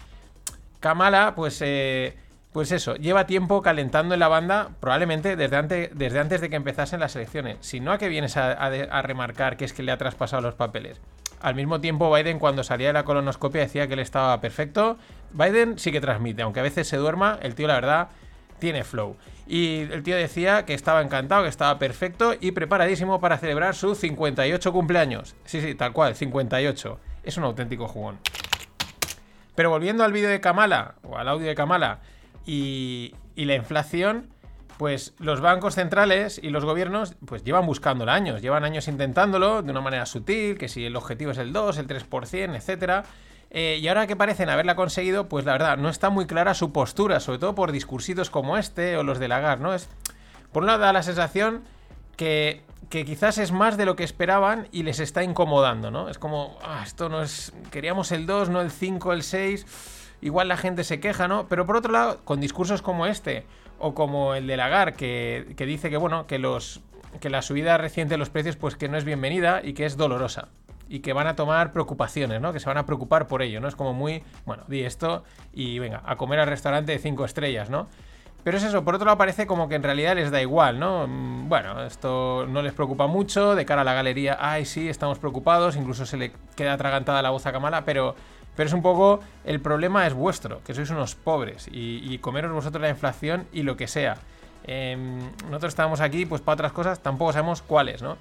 [0.80, 2.16] Kamala, pues, eh,
[2.52, 6.56] pues eso, lleva tiempo calentando en la banda, probablemente desde antes, desde antes de que
[6.56, 7.58] empezasen las elecciones.
[7.62, 11.02] Si no, ¿a qué vienes a, remarcar que es que le ha traspasado los papeles?
[11.42, 14.98] Al mismo tiempo, Biden, cuando salía de la colonoscopia, decía que él estaba perfecto.
[15.32, 18.08] Biden sí que transmite, aunque a veces se duerma, el tío, la verdad,
[18.60, 19.16] tiene flow.
[19.48, 23.96] Y el tío decía que estaba encantado, que estaba perfecto y preparadísimo para celebrar su
[23.96, 25.36] 58 cumpleaños.
[25.46, 27.00] Sí, sí, tal cual, 58.
[27.24, 28.18] Es un auténtico jugón.
[29.56, 32.00] Pero volviendo al vídeo de Kamala, o al audio de Kamala,
[32.46, 34.28] y, la inflación,
[34.78, 39.72] pues los bancos centrales y los gobiernos pues llevan buscándolo años, llevan años intentándolo de
[39.72, 43.04] una manera sutil, que si el objetivo es el 2, el 3%, etcétera
[43.56, 46.74] eh, y ahora que parecen haberla conseguido, pues la verdad, no está muy clara su
[46.74, 49.74] postura, sobre todo por discursitos como este o los de Lagarde, ¿no?
[49.74, 49.88] Es,
[50.52, 51.64] por un lado da la sensación
[52.18, 56.10] que que quizás es más de lo que esperaban y les está incomodando, ¿no?
[56.10, 57.54] Es como, ah, esto no es.
[57.72, 59.66] Queríamos el 2, no el 5, el 6.
[60.22, 61.48] Igual la gente se queja, ¿no?
[61.48, 63.46] Pero por otro lado, con discursos como este,
[63.80, 66.82] o como el de Lagar, que, que dice que, bueno, que los.
[67.20, 69.98] que la subida reciente de los precios, pues que no es bienvenida y que es
[69.98, 70.50] dolorosa.
[70.88, 72.54] Y que van a tomar preocupaciones, ¿no?
[72.54, 73.68] Que se van a preocupar por ello, ¿no?
[73.68, 77.70] Es como muy, bueno, di esto y venga, a comer al restaurante de 5 estrellas,
[77.70, 77.88] ¿no?
[78.46, 81.08] Pero es eso, por otro lado parece como que en realidad les da igual, ¿no?
[81.08, 85.18] Mm, Bueno, esto no les preocupa mucho, de cara a la galería, ay sí, estamos
[85.18, 88.14] preocupados, incluso se le queda atragantada la voz a Kamala, pero,
[88.56, 92.84] pero es un poco, el problema es vuestro, que sois unos pobres y, comeros vosotros
[92.84, 94.18] la inflación y lo que sea.
[94.68, 98.16] Em, nosotros estamos aquí pues para otras cosas, tampoco sabemos cuáles, ¿no?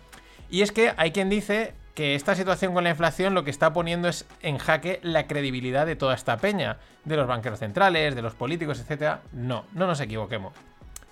[0.48, 3.73] Y es que hay quien dice que esta situación con la inflación lo que está
[3.73, 8.23] poniendo es en jaque la credibilidad de toda esta peña, de los banqueros centrales, de
[8.23, 9.19] los políticos, etc.
[9.33, 10.53] No, no nos equivoquemos.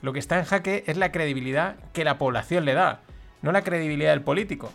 [0.03, 3.01] Lo que está en jaque es la credibilidad que la población le da,
[3.42, 4.73] no la credibilidad del político.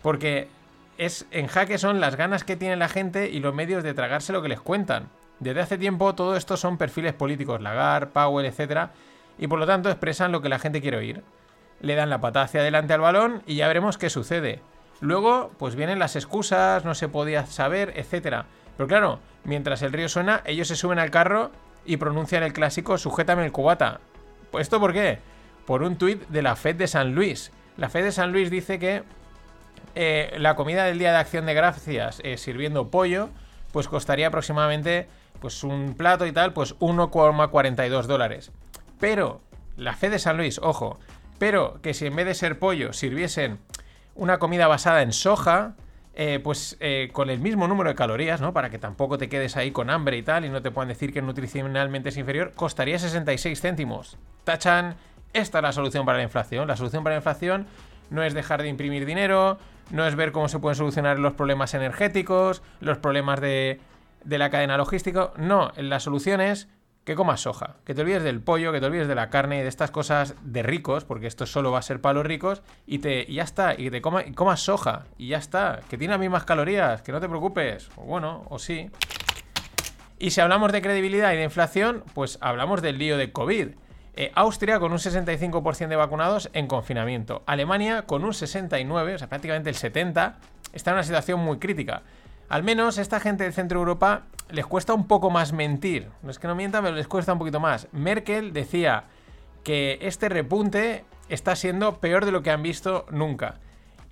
[0.00, 0.48] Porque
[0.96, 4.32] es en jaque son las ganas que tiene la gente y los medios de tragarse
[4.32, 5.08] lo que les cuentan.
[5.38, 8.88] Desde hace tiempo todo esto son perfiles políticos, Lagar, Powell, etc.
[9.38, 11.22] Y por lo tanto expresan lo que la gente quiere oír.
[11.80, 14.60] Le dan la pata hacia adelante al balón y ya veremos qué sucede.
[15.02, 18.44] Luego, pues vienen las excusas, no se podía saber, etc.
[18.76, 21.50] Pero claro, mientras el río suena, ellos se suben al carro
[21.84, 23.98] y pronuncian el clásico Sujétame el cubata.
[24.52, 25.18] ¿Pues esto por qué?
[25.66, 27.50] Por un tuit de la Fed de San Luis.
[27.76, 29.02] La Fed de San Luis dice que
[29.96, 33.28] eh, la comida del Día de Acción de Gracias eh, sirviendo pollo,
[33.72, 35.08] pues costaría aproximadamente
[35.40, 38.52] pues un plato y tal, pues 1,42 dólares.
[39.00, 39.40] Pero,
[39.76, 41.00] la Fed de San Luis, ojo,
[41.40, 43.58] pero que si en vez de ser pollo sirviesen
[44.14, 45.74] una comida basada en soja,
[46.14, 48.52] eh, pues eh, con el mismo número de calorías, ¿no?
[48.52, 51.12] Para que tampoco te quedes ahí con hambre y tal y no te puedan decir
[51.12, 54.18] que nutricionalmente es inferior, costaría 66 céntimos.
[54.44, 54.96] Tachan,
[55.32, 56.68] esta es la solución para la inflación.
[56.68, 57.66] La solución para la inflación
[58.10, 59.58] no es dejar de imprimir dinero,
[59.90, 63.80] no es ver cómo se pueden solucionar los problemas energéticos, los problemas de,
[64.24, 65.30] de la cadena logística.
[65.38, 66.68] No, la solución es
[67.04, 69.62] que comas soja, que te olvides del pollo, que te olvides de la carne y
[69.62, 72.98] de estas cosas de ricos, porque esto solo va a ser para los ricos, y,
[72.98, 76.20] te, ya está, y que te y comas soja, y ya está, que tiene las
[76.20, 78.90] mismas calorías, que no te preocupes, o bueno, o sí.
[80.18, 83.68] Y si hablamos de credibilidad y de inflación, pues hablamos del lío de COVID.
[84.14, 87.42] Eh, Austria con un 65% de vacunados en confinamiento.
[87.46, 90.38] Alemania con un 69, o sea, prácticamente el 70,
[90.72, 92.02] está en una situación muy crítica.
[92.48, 96.08] Al menos esta gente de Centro Europa les cuesta un poco más mentir.
[96.22, 97.88] No es que no mientan, pero les cuesta un poquito más.
[97.92, 99.04] Merkel decía
[99.64, 103.56] que este repunte está siendo peor de lo que han visto nunca.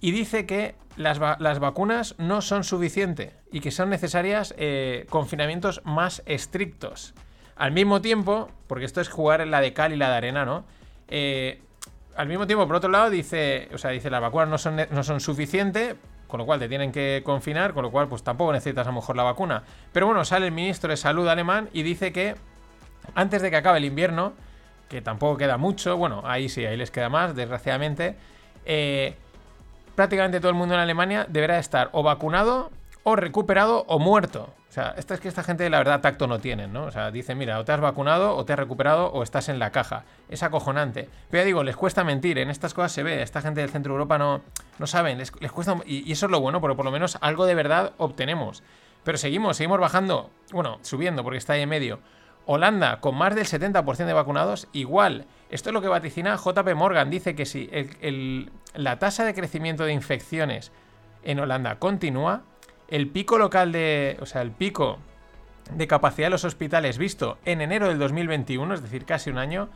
[0.00, 5.07] Y dice que las, va las vacunas no son suficientes y que son necesarias eh,
[5.11, 7.14] confinamientos más estrictos.
[7.57, 10.46] Al mismo tiempo, porque esto es jugar en la de cal y la de arena,
[10.46, 10.64] ¿no?
[11.09, 11.61] Eh,
[12.16, 15.03] al mismo tiempo, por otro lado, dice, o sea, dice las vacunas no son, no
[15.03, 15.96] son suficientes,
[16.30, 18.96] con lo cual te tienen que confinar, con lo cual pues tampoco necesitas a lo
[18.96, 19.64] mejor la vacuna.
[19.92, 22.36] Pero bueno, sale el ministro de Salud alemán y dice que
[23.14, 24.32] antes de que acabe el invierno,
[24.88, 28.16] que tampoco queda mucho, bueno, ahí sí, ahí les queda más, desgraciadamente,
[28.64, 29.14] eh,
[29.94, 32.70] prácticamente todo el mundo en Alemania deberá estar o vacunado,
[33.02, 34.52] o recuperado, o muerto.
[34.70, 36.85] O sea, esta es que esta gente la verdad tacto no tienen, ¿no?
[36.85, 39.59] O sea, dicen, mira, o te has vacunado, o te has recuperado, o estás en
[39.59, 40.04] la caja.
[40.28, 41.09] Es acojonante.
[41.28, 43.92] Pero ya digo, les cuesta mentir, en estas cosas se ve, esta gente del centro
[43.92, 44.42] de Europa no,
[44.78, 45.76] no saben, les, les cuesta...
[45.87, 48.62] Y, eso es lo bueno, porque por lo menos algo de verdad obtenemos.
[49.02, 51.98] Pero seguimos, seguimos bajando, bueno, subiendo porque está ahí en medio.
[52.46, 55.26] Holanda, con más del 70% de vacunados, igual.
[55.50, 57.11] Esto es lo que vaticina JP Morgan.
[57.11, 57.68] Dice que si
[58.74, 60.70] la tasa de crecimiento de infecciones
[61.24, 62.44] en Holanda continúa,
[62.90, 64.16] el pico local de.
[64.20, 64.98] O sea, el pico
[65.74, 69.68] de capacidad de los hospitales visto en enero del 2021, es decir, casi un año,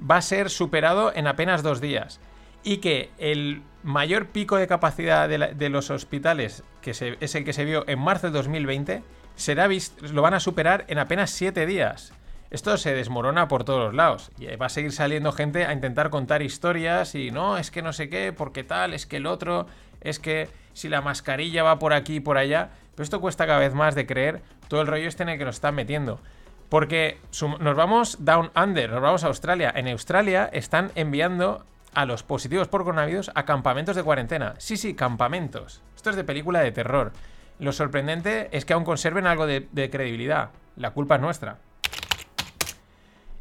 [0.00, 2.20] va a ser superado en apenas dos días.
[2.64, 7.64] Y que el mayor pico de capacidad de, los hospitales, que es el que se
[7.64, 9.02] vio en marzo del 2020,
[9.34, 9.68] será
[10.12, 12.12] lo van a superar en apenas siete días.
[12.52, 14.30] Esto se desmorona por todos los lados.
[14.38, 17.92] Y va a seguir saliendo gente a intentar contar historias y no, es que no
[17.94, 19.66] sé qué, porque tal, es que el otro,
[20.02, 22.70] es que si la mascarilla va por aquí y por allá.
[22.94, 25.44] Pero esto cuesta cada vez más de creer todo el rollo este en el que
[25.44, 26.20] nos están metiendo.
[26.68, 29.72] Porque nos vamos down under, nos vamos a Australia.
[29.74, 34.54] En Australia están enviando a los positivos por coronavirus a campamentos de cuarentena.
[34.58, 35.82] Sí, sí, campamentos.
[35.94, 37.12] Esto es de película de terror.
[37.58, 40.50] Lo sorprendente es que aún conserven algo de, de credibilidad.
[40.76, 41.58] La culpa es nuestra.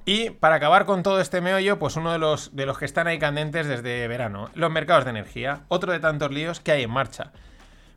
[0.05, 3.07] Y para acabar con todo este meollo, pues uno de los, de los que están
[3.07, 6.91] ahí candentes desde verano, los mercados de energía, otro de tantos líos que hay en
[6.91, 7.31] marcha.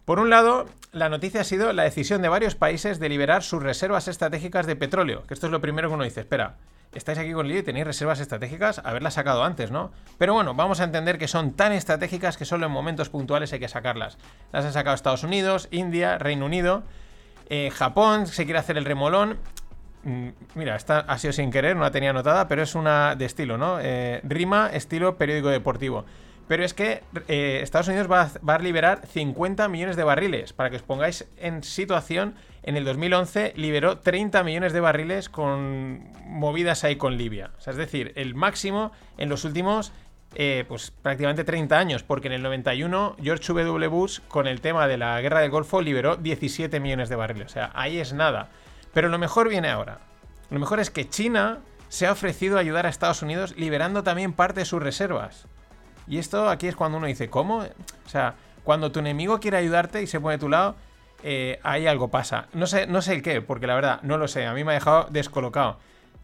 [0.04, 3.62] Por un lado, la noticia ha sido la decisión de varios países de liberar sus
[3.62, 6.56] reservas estratégicas de petróleo, que esto es lo primero que uno dice, espera,
[6.92, 9.90] estáis aquí con lío y tenéis reservas estratégicas, haberlas sacado antes, ¿no?
[10.18, 13.60] Pero bueno, vamos a entender que son tan estratégicas que solo en momentos puntuales hay
[13.60, 14.18] que sacarlas.
[14.52, 16.82] Las han sacado Estados Unidos, India, Reino Unido,
[17.48, 19.38] eh, Japón, se quiere hacer el remolón.
[20.04, 23.24] Mm, mira, esta ha sido sin querer, no la tenía anotada, pero es una de
[23.24, 23.78] estilo, ¿no?
[23.80, 26.04] Eh, rima, estilo periódico deportivo.
[26.46, 30.52] Pero es que eh, Estados Unidos va a, liberar 50 millones de barriles.
[30.52, 36.06] Para que os pongáis en situación, en el 2011 liberó 30 millones de barriles con
[36.26, 37.52] movidas ahí con Libia.
[37.56, 39.92] O sea, es decir, el máximo en los últimos
[40.34, 43.86] eh, pues prácticamente 30 años, porque en el 91 George W.
[43.86, 47.46] Bush con el tema de la guerra del Golfo liberó 17 millones de barriles.
[47.46, 48.50] O sea, ahí es nada.
[48.94, 49.98] Pero lo mejor viene ahora.
[50.50, 54.32] Lo mejor es que China se ha ofrecido a ayudar a Estados Unidos liberando también
[54.32, 55.46] parte de sus reservas.
[56.06, 57.58] Y esto aquí es cuando uno dice, ¿cómo?
[57.58, 60.76] O sea, cuando tu enemigo quiere ayudarte y se pone a tu lado,
[61.22, 62.46] eh, ahí algo pasa.
[62.52, 64.46] No sé, no sé el qué, porque la verdad, no lo sé.
[64.46, 65.78] A mí me ha dejado descolocado.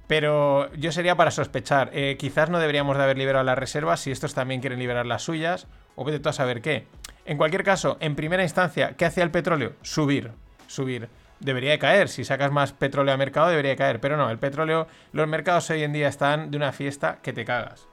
[0.07, 1.91] Pero yo sería para sospechar.
[1.93, 5.23] Eh, quizás no deberíamos de haber liberado las reservas si estos también quieren liberar las
[5.23, 5.67] suyas.
[5.97, 6.87] O vete tú a saber qué.
[7.25, 9.75] En cualquier caso, en primera instancia, ¿qué hacía el petróleo?
[9.83, 10.33] Subir.
[10.67, 11.09] Subir.
[11.41, 12.09] Debería de caer.
[12.09, 14.01] Si sacas más petróleo al mercado, debería de caer.
[14.01, 17.45] Pero no, el petróleo, los mercados hoy en día están de una fiesta que te
[17.45, 17.89] cagas.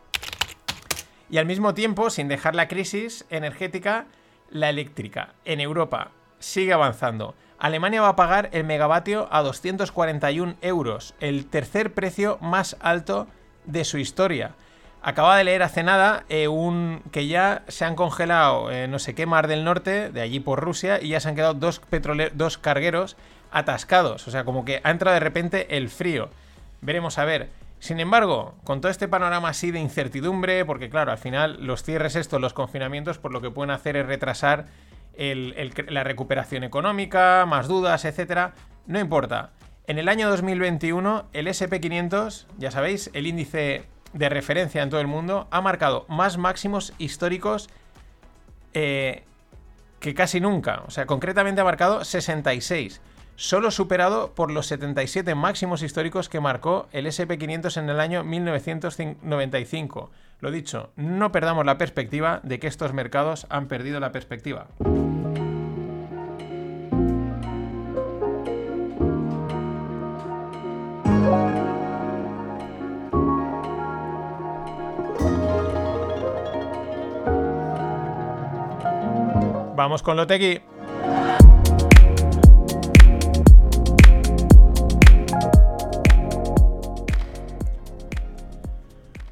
[1.30, 4.06] Y al mismo tiempo, sin dejar la crisis energética,
[4.50, 7.36] la eléctrica en Europa sigue avanzando.
[7.60, 13.28] Alemania va a pagar el megavatio a 241 euros, el tercer precio más alto
[13.66, 14.52] de su historia.
[15.02, 19.16] Acaba de leer hace nada eh, un, que ya se han congelado eh, no sé
[19.16, 21.82] qué mar del norte, de allí por Rusia, y ya se han quedado dos,
[22.34, 23.16] dos cargueros
[23.52, 24.28] atascados.
[24.28, 26.30] O sea, como que ha entrado de repente el frío.
[26.82, 27.50] Veremos a ver.
[27.80, 32.16] Sin embargo, con todo este panorama así de incertidumbre, porque claro, al final los cierres
[32.16, 34.66] estos, los confinamientos, por lo que pueden hacer es retrasar
[35.18, 38.54] la recuperación económica, más dudas, etcétera.
[38.88, 39.52] No importa.
[39.86, 45.08] En el año 2021, el SP500, ya sabéis, el índice de referencia en todo el
[45.08, 47.70] mundo, ha marcado más máximos históricos
[48.74, 49.24] eh,
[50.00, 50.84] que casi nunca.
[50.88, 53.02] O sea, concretamente ha marcado 66
[53.38, 60.10] solo superado por los 77 máximos históricos que marcó el SP500 en el año 1995.
[60.42, 64.68] Lo dicho, no perdamos la perspectiva de que estos mercados han perdido la perspectiva.
[79.76, 80.60] Vamos con Lotegi.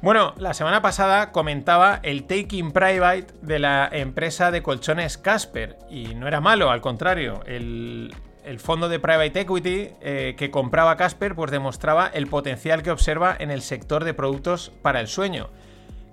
[0.06, 6.14] Bueno, la semana pasada comentaba el taking private de la empresa de colchones Casper y
[6.14, 8.14] no era malo, al contrario, el,
[8.58, 13.50] fondo de private equity eh, que compraba Casper pues demostraba el potencial que observa en
[13.50, 15.48] el sector de productos para el sueño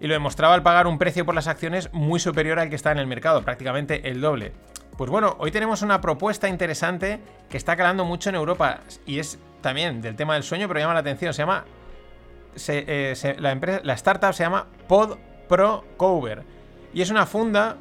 [0.02, 2.92] y lo demostraba al pagar un precio por las acciones muy superior al que está
[2.92, 4.54] en el mercado, prácticamente el doble.
[4.98, 9.38] Pues bueno, hoy tenemos una propuesta interesante que está calando mucho en Europa y es
[9.62, 11.66] también del tema del sueño, pero llama la atención, se llama
[12.68, 16.44] eh, la, startup se llama Pod Pro Cover.
[16.94, 17.78] Y es una funda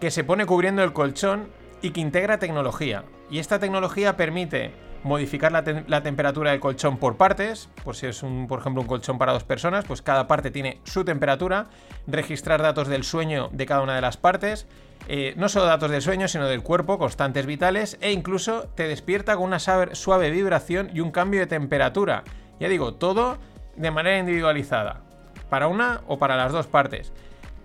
[0.00, 1.48] que se pone cubriendo el colchón
[1.82, 3.04] y que integra tecnología.
[3.30, 8.48] Y esta tecnología permite modificar la, temperatura del colchón por partes, por si es un,
[8.48, 11.66] por ejemplo un colchón para dos personas, pues cada parte tiene su temperatura,
[12.08, 14.66] registrar datos del sueño de cada una de las partes,
[15.08, 19.36] eh, no solo datos del sueño, sino del cuerpo, constantes vitales, e incluso te despierta
[19.36, 22.24] con una suave vibración y un cambio de temperatura.
[22.58, 23.38] Ya digo, todo
[23.76, 25.00] de manera individualizada,
[25.48, 27.12] para una o para las dos partes.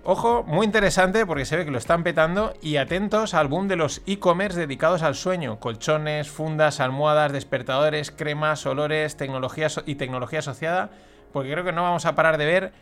[0.04, 3.76] Ojo, muy interesante porque se ve que lo están petando y atentos al boom de
[3.76, 10.90] los e-commerce dedicados al sueño, colchones, fundas, almohadas, despertadores, cremas, olores, tecnología y tecnología asociada,
[11.32, 12.74] porque creo que no vamos a parar de ver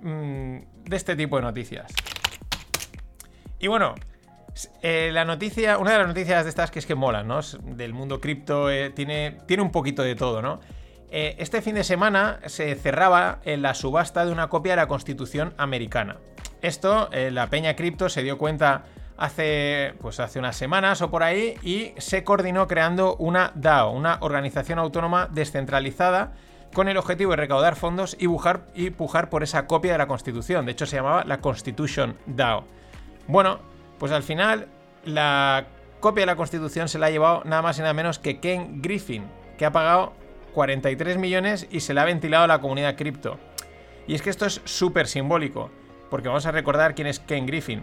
[0.00, 1.92] mm, de este tipo de noticias.
[3.60, 3.94] Y bueno,
[4.82, 7.40] eh, la noticia, una de las noticias de estas que es que molan, ¿no?
[7.62, 10.60] Del mundo cripto, eh, tiene, tiene un poquito de todo, ¿no?
[11.10, 14.88] Eh, este fin de semana se cerraba en la subasta de una copia de la
[14.88, 16.16] Constitución americana.
[16.62, 18.84] Esto, eh, la Peña Cripto se dio cuenta
[19.16, 24.18] hace, pues hace unas semanas o por ahí y se coordinó creando una DAO, una
[24.20, 26.32] organización autónoma descentralizada
[26.74, 28.26] con el objetivo de recaudar fondos y,
[28.74, 30.66] y pujar por esa copia de la Constitución.
[30.66, 32.64] De hecho, se llamaba la Constitution DAO.
[33.28, 33.60] Bueno,
[33.98, 34.66] pues al final
[35.04, 35.66] la
[36.00, 38.82] copia de la Constitución se la ha llevado nada más y nada menos que Ken
[38.82, 39.24] Griffin,
[39.56, 40.12] que ha pagado
[40.56, 43.38] 43 millones y se le ha ventilado a la comunidad cripto.
[44.06, 45.70] Y es que esto es súper simbólico,
[46.08, 47.82] porque vamos a recordar quién es Ken Griffin.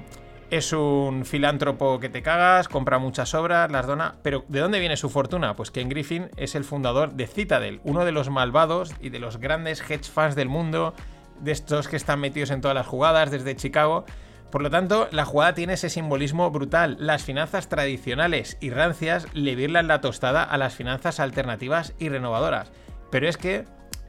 [0.49, 4.15] es un filántropo que te cagas, compra muchas obras, las dona.
[4.23, 5.55] Pero ¿de dónde viene su fortuna?
[5.55, 9.37] Pues Ken Griffin es el fundador de Citadel, uno de los malvados y de los
[9.37, 10.95] grandes hedge funds del mundo,
[11.41, 14.05] de estos que están metidos en todas las jugadas desde Chicago.
[14.53, 16.95] Por lo tanto, la jugada tiene ese simbolismo brutal.
[16.99, 22.71] Las finanzas tradicionales y rancias le virlan la tostada a las finanzas alternativas y renovadoras.
[23.09, 23.65] Pero es que,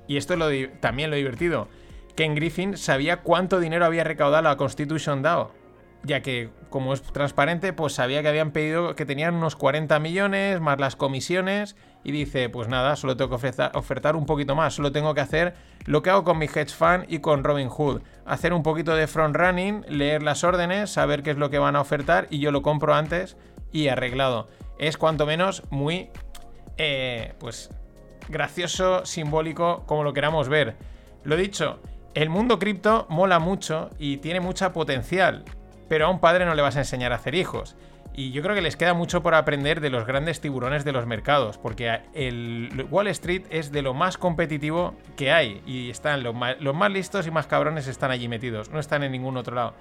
[0.07, 1.69] y esto es lo también lo divertido,
[2.15, 5.51] Ken Griffin sabía cuánto dinero había recaudado la Constitution DAO
[6.05, 10.61] ya que como es transparente, pues sabía que habían pedido que tenían unos 40 millones
[10.61, 14.91] más las comisiones y dice, pues nada, solo tengo que ofertar, un poquito más, solo
[14.91, 18.53] tengo que hacer lo que hago con mi hedge fund y con Robin Hood, hacer
[18.53, 21.81] un poquito de front running, leer las órdenes, saber qué es lo que van a
[21.81, 23.37] ofertar y yo lo compro antes
[23.71, 24.49] y arreglado.
[24.77, 26.11] Es cuanto menos muy,
[26.77, 27.71] eh, pues,
[28.29, 30.75] gracioso, simbólico, como lo queramos ver.
[31.23, 31.79] Lo dicho,
[32.15, 35.45] el mundo cripto mola mucho y tiene mucha potencial
[35.88, 37.77] pero a un padre no le vas a enseñar a hacer hijos.
[38.16, 41.05] Y yo creo que les queda mucho por aprender de los grandes tiburones de los
[41.05, 46.35] mercados, porque el Wall Street es de lo más competitivo que hay y están los
[46.35, 49.75] más, listos y más cabrones están allí metidos, no están en ningún otro lado.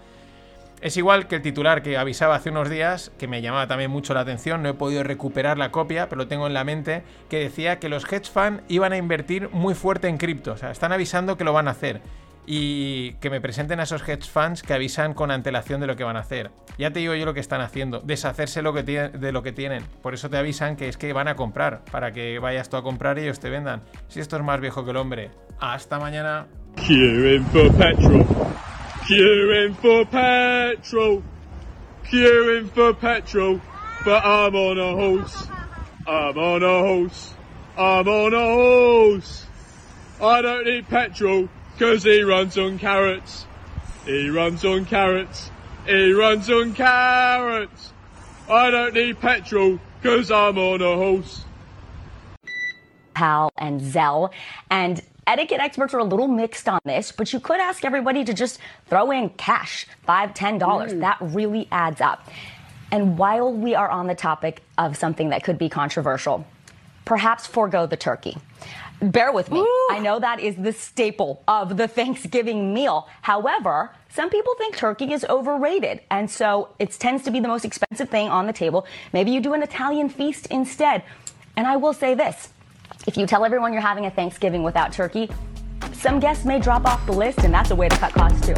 [0.82, 4.16] Es igual que el titular que avisaba hace unos días, que me llamaba también mucho
[4.16, 7.40] la atención, no he podido recuperar la copia, pero lo tengo en la mente, que
[7.40, 10.92] decía que los hedge funds iban a invertir muy fuerte en cripto, o sea, están
[10.92, 12.02] avisando que lo van a hacer
[12.46, 16.04] y que me presenten a esos hedge funds que avisan con antelación de lo que
[16.04, 16.52] van a hacer.
[16.78, 19.84] Ya te digo yo lo que están haciendo, deshacerse de lo que tienen.
[20.02, 22.84] Por eso te avisan que es que van a comprar, para que vayas tú a
[22.84, 23.84] comprar y ellos te vendan.
[24.08, 25.32] Si esto es más viejo que el hombre.
[25.60, 26.48] Hasta mañana.
[26.76, 28.26] Queuing for petrol.
[29.08, 31.22] Queuing for petrol.
[32.10, 33.62] Queuing for petrol.
[34.04, 35.48] But I'm on a horse.
[36.06, 37.36] I'm on a horse.
[37.78, 39.48] I'm on a horse.
[40.20, 41.48] I don't need petrol.
[41.80, 43.46] Cause he runs on carrots.
[44.06, 45.50] He runs on carrots.
[45.86, 47.92] He runs on carrots.
[48.50, 51.44] I don't need petrol cause I'm on a horse.
[53.14, 54.32] PAL and Zell.
[54.70, 58.34] And etiquette experts are a little mixed on this, but you could ask everybody to
[58.34, 60.94] just throw in cash, five, ten dollars.
[60.94, 61.00] Mm.
[61.02, 62.28] That really adds up.
[62.92, 66.46] And while we are on the topic of something that could be controversial,
[67.06, 68.38] perhaps forego the turkey.
[69.02, 69.60] Bear with me.
[69.60, 69.88] Ooh.
[69.92, 73.08] I know that is the staple of the Thanksgiving meal.
[73.22, 77.66] However, some people think turkey is overrated, and so it tends to be the most
[77.66, 78.86] expensive thing on the table.
[79.12, 81.04] Maybe you do an Italian feast instead.
[81.58, 82.50] And I will say this
[83.06, 85.30] if you tell everyone you're having a Thanksgiving without turkey,
[85.92, 88.56] some guests may drop off the list, and that's a way to cut costs too.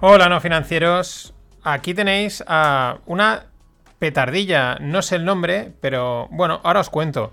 [0.00, 1.32] Hola, no financieros.
[1.64, 3.44] Aquí tenéis a una
[4.04, 7.30] petardilla, no sé el nombre, pero bueno, ahora os cuento.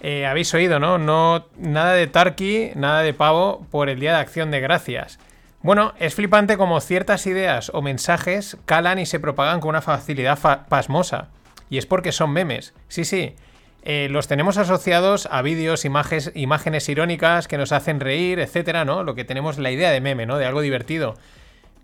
[0.00, 0.96] Eh, habéis oído, ¿no?
[0.96, 1.46] ¿no?
[1.56, 5.18] Nada de turkey, nada de pavo por el Día de Acción de Gracias.
[5.60, 10.38] Bueno, es flipante como ciertas ideas o mensajes calan y se propagan con una facilidad
[10.68, 11.30] pasmosa.
[11.68, 12.74] Y es porque son memes.
[12.86, 13.34] Sí, sí.
[13.82, 19.02] Eh, los tenemos asociados a vídeos, imágenes, imágenes irónicas que nos hacen reír, etcétera, ¿no?
[19.02, 20.38] Lo que tenemos la idea de meme, ¿no?
[20.38, 21.16] De algo divertido.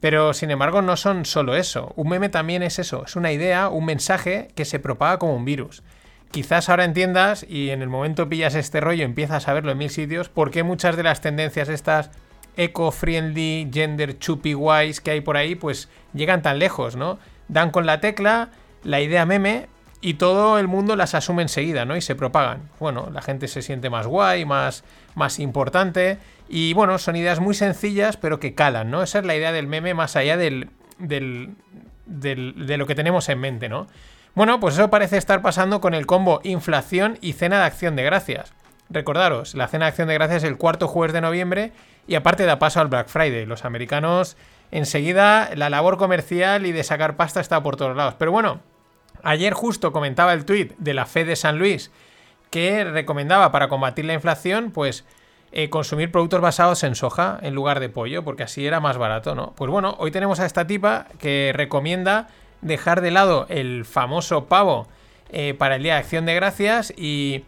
[0.05, 1.95] Pero sin embargo no son solo eso.
[1.97, 5.47] Un meme también es eso, es una idea, un mensaje que se propaga como un
[5.47, 5.83] virus.
[6.31, 9.89] Quizás ahora entiendas y en el momento pillas este rollo, empiezas a verlo en mil
[9.89, 12.11] sitios, por qué muchas de las tendencias estas
[12.59, 17.19] eco-friendly, gender chuppy wise que hay por ahí, pues llegan tan lejos, ¿no?
[17.49, 18.51] Dan con la tecla,
[18.83, 19.71] la idea meme,
[20.05, 21.97] y todo el mundo las asume enseguida, ¿no?
[21.97, 22.69] Y se propagan.
[22.79, 26.19] Bueno, la gente se siente más guay, más, más importante.
[26.47, 29.03] Y bueno, son ideas muy sencillas, pero que calan, ¿no?
[29.03, 31.55] Esa es la idea del meme más allá del, del,
[32.05, 33.87] de lo que tenemos en mente, ¿no?
[34.35, 38.03] Bueno, pues eso parece estar pasando con el combo inflación y cena de acción de
[38.03, 38.53] gracias.
[38.91, 41.73] Recordaros, la cena de acción de gracias es el cuarto jueves de noviembre
[42.07, 43.47] y aparte da paso al Black Friday.
[43.47, 44.37] Los americanos
[44.71, 48.17] enseguida la labor comercial y de sacar pasta está por todos lados.
[48.19, 48.61] Pero bueno,
[49.25, 51.91] Ayer justo comentaba el tuit de la Fed de San Luis
[52.51, 55.05] que recomendaba para combatir la inflación, pues
[55.51, 59.35] eh, consumir productos basados en soja en lugar de pollo, porque así era más barato,
[59.35, 59.55] ¿no?
[59.57, 62.29] Pues bueno, hoy tenemos a esta tipa que recomienda
[62.61, 64.89] dejar de lado el famoso pavo
[65.31, 67.45] eh, para el Día de Acción de Gracias y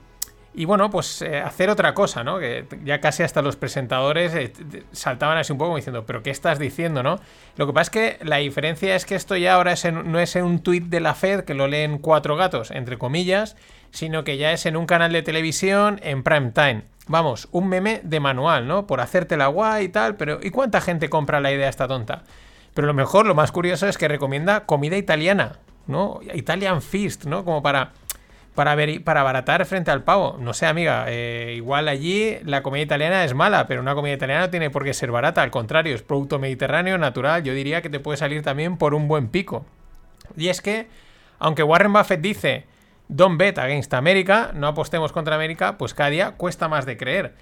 [0.57, 2.39] y bueno, pues eh, hacer otra cosa, ¿no?
[2.39, 4.53] Que ya casi hasta los presentadores eh,
[4.91, 7.21] saltaban así un poco diciendo, pero ¿qué estás diciendo, no?
[7.57, 10.45] Lo que pasa es que la diferencia es que esto ya ahora no es en
[10.45, 13.55] un tuit de la Fed que lo leen cuatro gatos, entre comillas,
[13.91, 16.85] sino que ya es en un canal de televisión en prime time.
[17.07, 18.87] Vamos, un meme de manual, ¿no?
[18.87, 22.23] Por hacerte la guay y tal, pero ¿y cuánta gente compra la idea esta tonta?
[22.73, 26.21] Pero lo mejor, lo más curioso es que recomienda comida italiana, ¿no?
[26.33, 27.45] Italian Feast, ¿no?
[27.45, 27.93] Como para
[28.57, 30.37] para, ver, para abaratar frente al pavo.
[30.41, 34.47] No sé, amiga, eh, igual allí la comida italiana es mala, pero una comida italiana
[34.47, 37.91] no tiene por qué ser barata, al contrario, es producto mediterráneo, natural, yo diría que
[37.91, 39.65] te puede salir también por un buen pico.
[40.37, 40.89] Y es que,
[41.39, 42.65] aunque Warren Buffett dice,
[43.07, 47.35] don't bet against America, no apostemos contra América, pues cada día cuesta más de creer.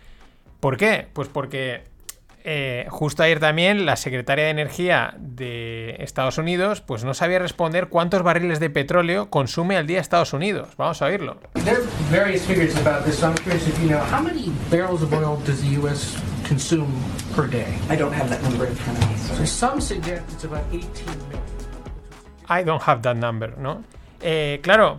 [0.61, 1.07] ¿Por qué?
[1.13, 1.85] Pues porque
[2.45, 7.89] eh, justo ayer también la secretaria de Energía de Estados Unidos pues no sabía responder
[7.89, 10.77] cuántos barriles de petróleo consume al día Estados Unidos.
[10.77, 11.39] Vamos a oírlo.
[11.55, 15.03] There are various figures about this, so I'm curious if you know how many barrels
[15.03, 16.17] of oil does the U.S.
[16.47, 16.93] consume
[17.35, 17.79] per day?
[17.89, 19.17] I don't have that number in front of me.
[19.17, 21.43] So some suggest it's about 18 million.
[22.47, 23.83] I don't have that number, ¿no?
[24.21, 24.99] Eh, claro,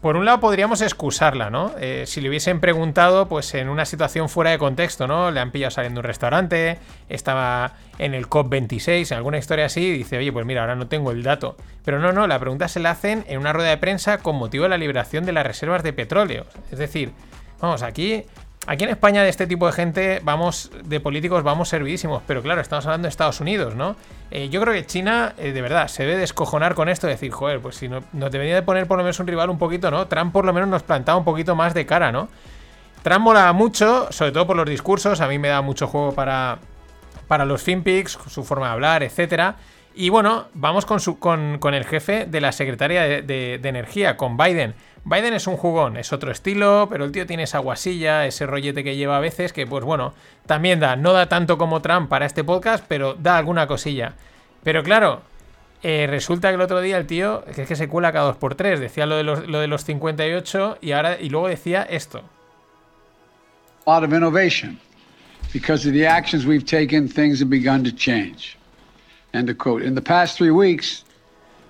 [0.00, 1.72] por un lado podríamos excusarla, ¿no?
[1.80, 5.30] Eh, si le hubiesen preguntado, pues en una situación fuera de contexto, ¿no?
[5.30, 6.78] Le han pillado saliendo de un restaurante,
[7.08, 10.86] estaba en el COP26, en alguna historia así, y dice, oye, pues mira, ahora no
[10.86, 11.56] tengo el dato.
[11.84, 14.64] Pero no, no, la pregunta se la hacen en una rueda de prensa con motivo
[14.64, 16.46] de la liberación de las reservas de petróleo.
[16.70, 17.12] Es decir,
[17.60, 18.24] vamos, aquí
[18.70, 22.60] Aquí en España de este tipo de gente, vamos, de políticos, vamos servidísimos, pero claro,
[22.60, 23.96] estamos hablando de Estados Unidos, ¿no?
[24.30, 27.32] Eh, yo creo que China, eh, de verdad, se debe descojonar con esto, de decir,
[27.32, 29.90] joder, pues si no, nos debería de poner por lo menos un rival un poquito,
[29.90, 30.06] ¿no?
[30.06, 32.28] Trump por lo menos nos plantaba un poquito más de cara, ¿no?
[33.02, 36.58] Trump mola mucho, sobre todo por los discursos, a mí me da mucho juego para,
[37.26, 39.56] para los FinPix, su forma de hablar, etcétera.
[39.94, 44.74] Y bueno, vamos con, su, con, el jefe de la Secretaría de Energía, con Biden.
[45.08, 48.84] Biden es un jugón, es otro estilo, pero el tío tiene esa guasilla, ese rollete
[48.84, 50.12] que lleva a veces, que pues bueno,
[50.46, 54.16] también da, no da tanto como Trump para este podcast, pero da alguna cosilla.
[54.62, 55.22] Pero claro,
[55.82, 58.76] eh, resulta que el otro día el tío, que es que se cuela cada 2x3,
[58.76, 62.22] decía lo de, los, lo de los 58 y, ahora, y luego decía esto.
[63.86, 64.78] A lot of innovation.
[65.54, 68.58] Because of the actions we've taken, things have begun to change.
[69.32, 69.82] End of quote.
[69.82, 71.06] In the past three weeks,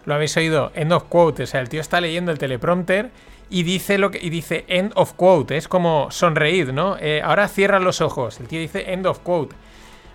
[0.07, 1.43] lo habéis oído, end of quote.
[1.43, 3.11] O sea, el tío está leyendo el teleprompter
[3.51, 5.57] y dice lo que y dice end of quote.
[5.57, 6.97] Es como sonreír, ¿no?
[6.99, 8.41] Eh, ahora cierra los ojos.
[8.41, 9.55] El tío dice end of quote.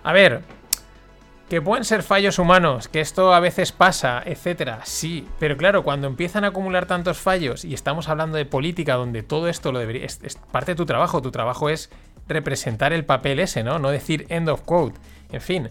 [0.02, 0.42] A ver,
[1.48, 4.80] que pueden ser fallos humanos, que esto a veces pasa, etcétera.
[4.84, 9.22] Sí, pero claro, cuando empiezan a acumular tantos fallos y estamos hablando de política donde
[9.22, 11.90] todo esto lo debería es, es parte de tu trabajo, tu trabajo es
[12.28, 13.78] representar el papel ese, ¿no?
[13.78, 14.98] No decir end of quote.
[15.30, 15.70] En fin,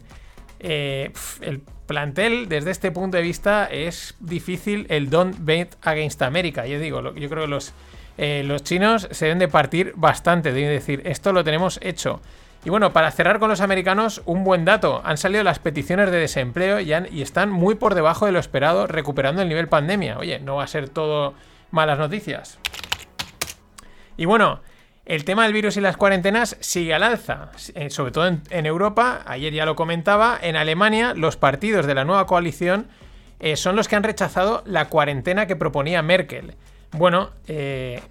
[0.64, 1.12] eh,
[1.42, 6.66] el plantel desde este punto de vista es difícil el don't bet against America.
[6.66, 7.74] Yo digo, yo creo que los,
[8.18, 12.22] eh, los chinos se deben de partir bastante, deben decir, esto lo tenemos hecho.
[12.66, 15.02] Y bueno, para cerrar con los americanos, un buen dato.
[15.04, 19.42] Han salido las peticiones de desempleo y, están muy por debajo de lo esperado, recuperando
[19.42, 20.18] el nivel pandemia.
[20.18, 21.34] Oye, no va a ser todo
[21.72, 22.58] malas noticias.
[24.16, 24.62] Y bueno,
[25.06, 29.22] el tema del virus y las cuarentenas sigue al alza, eh, sobre todo en, Europa.
[29.26, 30.40] Ayer ya lo comentaba.
[30.42, 32.88] En Alemania, los partidos de la nueva coalición
[33.42, 36.56] eh, son los que han rechazado la cuarentena que proponía Merkel.
[36.94, 38.02] Bueno, eh,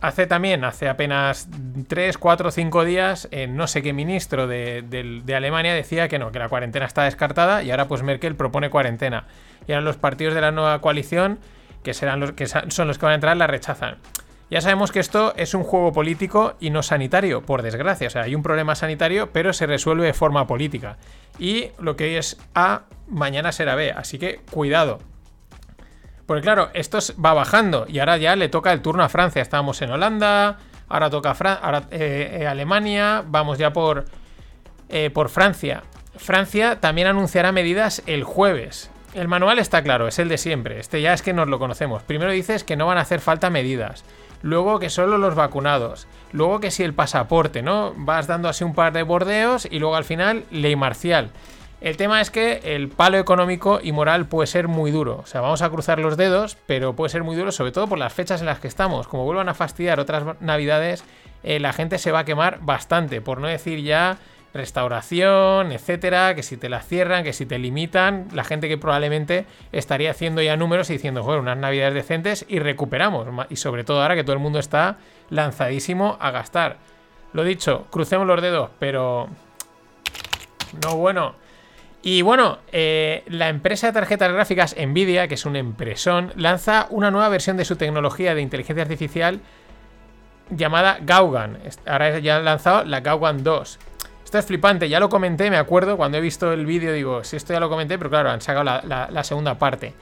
[0.00, 1.48] hace también, hace apenas
[1.86, 6.48] 3, 4, 5 días, no sé qué ministro de, Alemania decía que no, que la
[6.48, 9.26] cuarentena está descartada y ahora pues Merkel propone cuarentena.
[9.68, 11.38] Y ahora los partidos de la nueva coalición,
[11.84, 12.32] que son los
[12.98, 13.98] que van a entrar, la rechazan.
[14.50, 18.08] Ya sabemos que esto es un juego político y no sanitario, por desgracia.
[18.08, 20.96] O sea, hay un problema sanitario, pero se resuelve de forma política.
[21.38, 23.92] Y lo que hoy es A, mañana será B.
[23.92, 24.98] Así que cuidado.
[26.26, 29.40] Porque claro, esto va bajando y ahora ya le toca el turno a Francia.
[29.40, 31.36] Estábamos en Holanda, ahora toca
[31.92, 34.06] eh, eh, Alemania, vamos ya por,
[34.88, 35.84] eh, por Francia.
[36.16, 38.90] Francia también anunciará medidas el jueves.
[39.14, 40.78] El manual está claro, es el de siempre.
[40.80, 42.02] Este ya es que nos lo conocemos.
[42.02, 44.04] Primero dices que no van a hacer falta medidas
[44.42, 47.92] luego que solo los vacunados, luego que si el pasaporte, ¿no?
[47.96, 51.30] Vas dando así un par de bordeos y luego al final ley marcial.
[51.80, 55.20] El tema es que el palo económico y moral puede ser muy duro.
[55.22, 57.98] O sea, vamos a cruzar los dedos, pero puede ser muy duro, sobre todo por
[57.98, 59.08] las fechas en las que estamos.
[59.08, 61.04] Como vuelvan a fastidiar otras navidades,
[61.42, 64.18] eh, la gente se va a quemar bastante, por no decir ya
[64.52, 69.46] restauración, etcétera, que si te la cierran, que si te limitan, la gente que probablemente
[69.72, 73.28] estaría haciendo ya números y diciendo, joder, unas navidades decentes y recuperamos.
[73.48, 74.98] Y sobre todo ahora que todo el mundo está
[75.28, 76.78] lanzadísimo a gastar.
[77.32, 79.28] Lo dicho, crucemos los dedos, pero...
[80.84, 81.34] No bueno.
[82.02, 87.10] Y bueno, eh, la empresa de tarjetas gráficas Nvidia, que es una empresón, lanza una
[87.10, 89.40] nueva versión de su tecnología de inteligencia artificial
[90.50, 91.58] llamada Gaugan.
[91.86, 93.78] Ahora ya han lanzado la Gaugan 2.
[94.24, 97.36] Esto es flipante, ya lo comenté, me acuerdo, cuando he visto el vídeo digo, si
[97.36, 99.94] esto ya lo comenté, pero claro, han sacado la, segunda parte.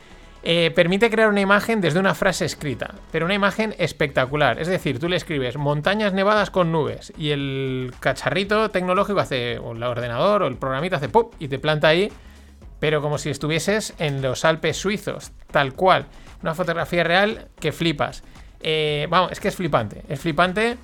[0.42, 4.60] Eh, permite crear una imagen desde una frase escrita, pero una imagen espectacular.
[4.60, 9.72] Es decir, tú le escribes montañas nevadas con nubes y el cacharrito tecnológico hace, o
[9.72, 12.12] el ordenador o el programita hace pop y te planta ahí,
[12.80, 16.06] pero como si estuvieses en los Alpes suizos, tal cual.
[16.42, 18.22] Una fotografía real que flipas.
[18.60, 20.02] Eh, vamos, es que es flipante.
[20.08, 20.76] Es flipante.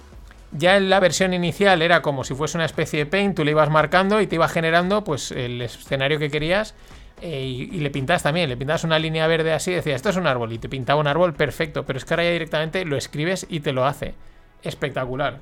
[0.56, 3.50] Ya en la versión inicial era como si fuese una especie de paint, tú le
[3.50, 6.74] ibas marcando y te iba generando pues el escenario que querías.
[7.20, 7.42] eh,
[7.72, 10.52] y, le pintas también, le pintas una línea verde así, decía, esto es un árbol,
[10.52, 13.60] y te pintaba un árbol perfecto, pero es que ahora ya directamente lo escribes y
[13.60, 14.14] te lo hace.
[14.62, 15.40] Espectacular.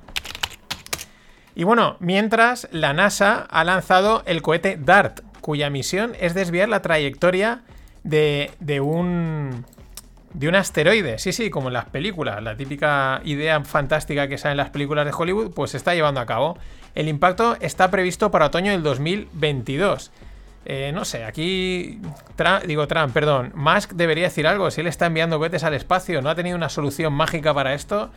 [1.54, 6.82] Y bueno, mientras la NASA ha lanzado el cohete DART, cuya misión es desviar la
[6.82, 7.62] trayectoria
[8.04, 9.66] de, de un
[10.34, 11.18] de un asteroide.
[11.18, 12.42] Sí, sí, como en las películas.
[12.42, 16.20] La típica idea fantástica que sale en las películas de Hollywood, pues se está llevando
[16.20, 16.58] a cabo.
[16.94, 20.10] El impacto está previsto para otoño del 2022.
[20.64, 22.00] Eh, no sé, aquí.
[22.66, 23.52] Digo, Trump, perdón.
[23.54, 24.70] Musk debería decir algo.
[24.70, 28.10] Si él está enviando cohetes al espacio, no ha tenido una solución mágica para esto.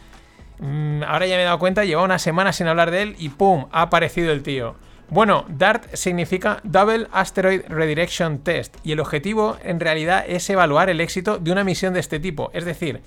[0.59, 3.29] Mm, ahora ya me he dado cuenta, lleva una semana sin hablar de él y
[3.29, 3.65] ¡pum!
[3.71, 4.75] Ha aparecido el tío.
[5.09, 10.99] Bueno, DART significa Double Asteroid Redirection Test y el objetivo en realidad es evaluar el
[10.99, 13.01] éxito de una misión de este tipo, es decir,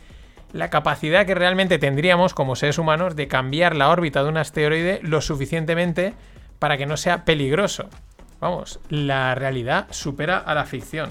[0.52, 5.00] la capacidad que realmente tendríamos como seres humanos de cambiar la órbita de un asteroide
[5.02, 6.14] lo suficientemente
[6.58, 7.88] para que no sea peligroso.
[8.40, 11.10] Vamos, la realidad supera a la ficción.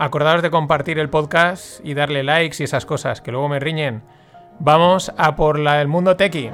[0.00, 4.04] Acordaos de compartir el podcast y darle likes y esas cosas, que luego me riñen.
[4.60, 6.50] Vamos a por la del mundo tequi.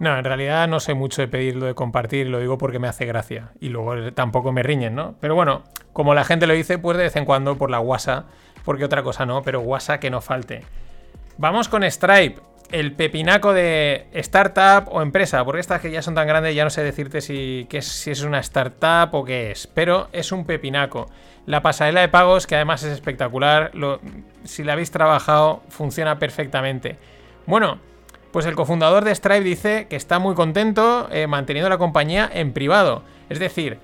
[0.00, 3.06] No, en realidad no sé mucho de pedirlo de compartir, lo digo porque me hace
[3.06, 3.52] gracia.
[3.60, 5.14] Y luego tampoco me riñen, ¿no?
[5.20, 8.26] Pero bueno, como la gente lo dice, pues de vez en cuando por la WhatsApp,
[8.64, 10.64] porque otra cosa no, pero WhatsApp que no falte.
[11.36, 12.40] Vamos con Stripe,
[12.70, 16.70] el pepinaco de startup o empresa, porque estas que ya son tan grandes ya no
[16.70, 20.44] sé decirte si, qué es, si es una startup o qué es, pero es un
[20.44, 21.08] pepinaco.
[21.46, 23.72] La pasarela de pagos, que además es espectacular,
[24.44, 26.98] si la habéis trabajado, funciona perfectamente.
[27.46, 27.78] Bueno,
[28.32, 32.52] pues el cofundador de Stripe dice que está muy contento eh, manteniendo la compañía en
[32.52, 33.78] privado, es decir,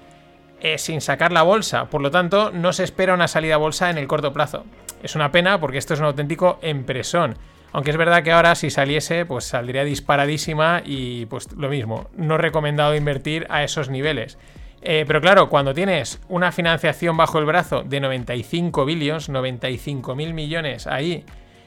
[0.61, 1.87] eh, sin sacar la bolsa.
[1.87, 4.64] Por lo tanto, no se espera una salida a bolsa en el corto plazo.
[5.03, 7.37] Es una pena porque esto es un auténtico empresón.
[7.75, 12.39] Aunque es verdad que ahora si saliese, pues saldría disparadísima y pues lo mismo, no
[12.39, 14.39] recomendado invertir a esos niveles.
[14.81, 20.35] Eh, pero claro, cuando tienes una financiación bajo el brazo de 95 billions, 95 mil
[20.35, 21.25] millones ahí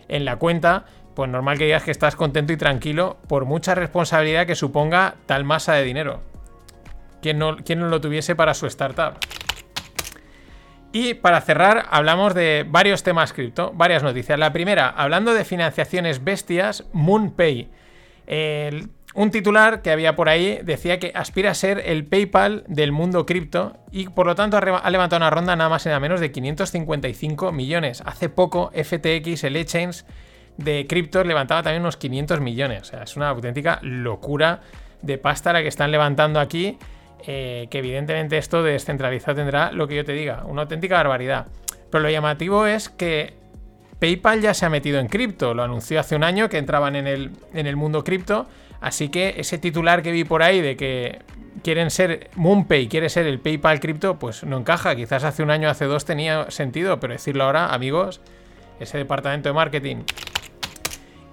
[0.08, 4.48] en la cuenta, pues normal que digas que estás contento y tranquilo por mucha responsabilidad
[4.48, 6.22] que suponga tal masa de dinero.
[7.22, 9.18] ¿Quién no, quién no lo tuviese para su startup?
[11.00, 14.40] Y para cerrar, hablamos de varios temas cripto, varias noticias.
[14.40, 17.70] La primera, hablando de financiaciones bestias, MoonPay.
[18.26, 22.92] El- un titular que había por ahí decía que aspira a ser el PayPal del
[22.92, 26.20] mundo cripto y por lo tanto ha levantado una ronda nada más y nada menos
[26.20, 28.02] de 555 millones.
[28.04, 30.04] Hace poco FTX, el exchange
[30.58, 32.82] de criptos, levantaba también unos 500 millones.
[32.82, 34.62] O sea, es una auténtica locura
[35.04, 36.80] de pasta la que están levantando aquí.
[37.26, 41.48] Eh, que evidentemente esto de descentralizado tendrá lo que yo te diga, una auténtica barbaridad.
[41.92, 43.34] Pero lo llamativo es que
[44.00, 47.08] PayPal ya se ha metido en cripto, lo anunció hace un año que entraban en
[47.08, 48.48] el, en el mundo cripto,
[48.82, 51.20] así que ese titular que vi por ahí de que
[51.64, 55.70] quieren ser MoonPay, quiere ser el PayPal cripto, pues no encaja, quizás hace un año,
[55.70, 58.22] hace dos tenía sentido, pero decirlo ahora, amigos,
[58.80, 59.98] ese departamento de marketing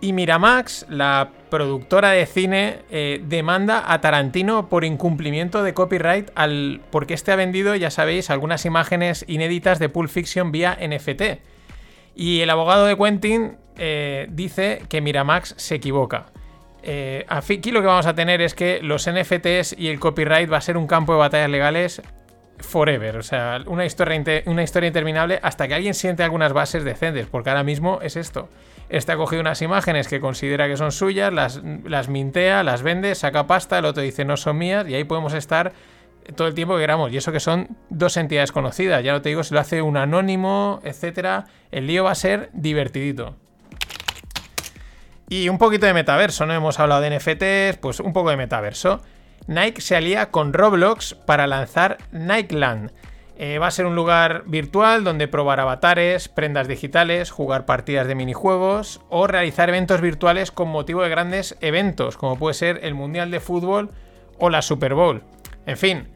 [0.04, 6.82] y Miramax, la productora de cine, eh, demanda a Tarantino por incumplimiento de copyright al
[6.90, 11.40] porque este ha vendido, ya sabéis, algunas imágenes inéditas de Pulp Fiction vía NFT.
[12.14, 16.26] Y el abogado de Quentin eh, dice que Miramax se equivoca.
[16.82, 20.58] Eh, aquí lo que vamos a tener es que los NFTs y el copyright va
[20.58, 22.02] a ser un campo de batallas legales
[22.64, 23.16] forever.
[23.16, 27.50] O sea, una historia, una historia interminable hasta que alguien siente algunas bases decentes, porque
[27.50, 28.48] ahora mismo es esto.
[28.88, 33.14] Este ha cogido unas imágenes que considera que son suyas, las, las mintea, las vende,
[33.14, 35.72] saca pasta, el otro dice no son mías, y ahí podemos estar
[36.36, 37.12] todo el tiempo que queramos.
[37.12, 39.02] Y eso que son dos entidades conocidas.
[39.02, 41.46] Ya no te digo si lo hace un anónimo, etcétera.
[41.70, 43.36] El lío va a ser divertidito.
[45.28, 46.52] Y un poquito de metaverso, ¿no?
[46.52, 49.00] Hemos hablado de NFTs, pues un poco de metaverso.
[49.46, 52.92] Nike se alía con Roblox para lanzar Nikeland.
[53.36, 58.14] Eh, va a ser un lugar virtual donde probar avatares, prendas digitales, jugar partidas de
[58.14, 63.30] minijuegos o realizar eventos virtuales con motivo de grandes eventos, como puede ser el Mundial
[63.30, 63.90] de Fútbol
[64.38, 65.22] o la Super Bowl.
[65.66, 66.08] En fin,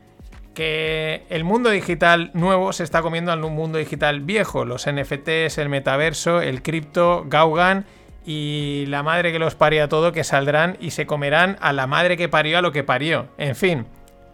[0.55, 5.69] que el mundo digital nuevo se está comiendo al mundo digital viejo, los NFTs, el
[5.69, 7.85] metaverso, el cripto, Gaugan
[8.29, 11.87] y la madre que los parió a todo que saldrán y se comerán a la
[11.87, 13.29] madre que parió a lo que parió.
[13.39, 13.87] En fin,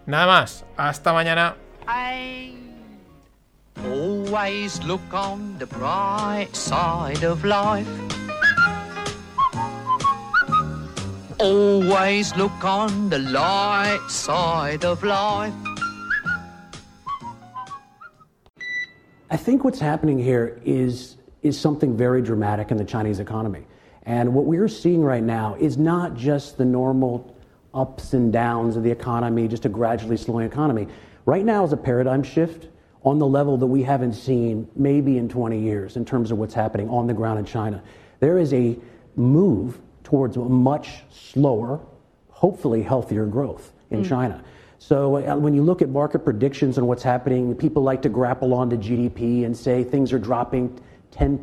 [0.04, 1.54] nada más, hasta mañana.
[3.84, 7.86] Always look on the bright side of life.
[11.38, 15.54] Always look on the light side of life.
[19.30, 23.64] I think what's happening here is, is something very dramatic in the Chinese economy.
[24.06, 27.34] And what we're seeing right now is not just the normal
[27.72, 30.86] ups and downs of the economy, just a gradually slowing economy.
[31.26, 32.68] Right now is a paradigm shift
[33.02, 36.54] on the level that we haven't seen maybe in 20 years in terms of what's
[36.54, 37.82] happening on the ground in China.
[38.20, 38.76] There is a
[39.16, 41.80] move towards a much slower,
[42.30, 44.08] hopefully healthier growth in Mm.
[44.08, 44.44] China.
[44.78, 48.52] So uh, when you look at market predictions and what's happening, people like to grapple
[48.52, 50.78] onto GDP and say things are dropping
[51.10, 51.42] 10,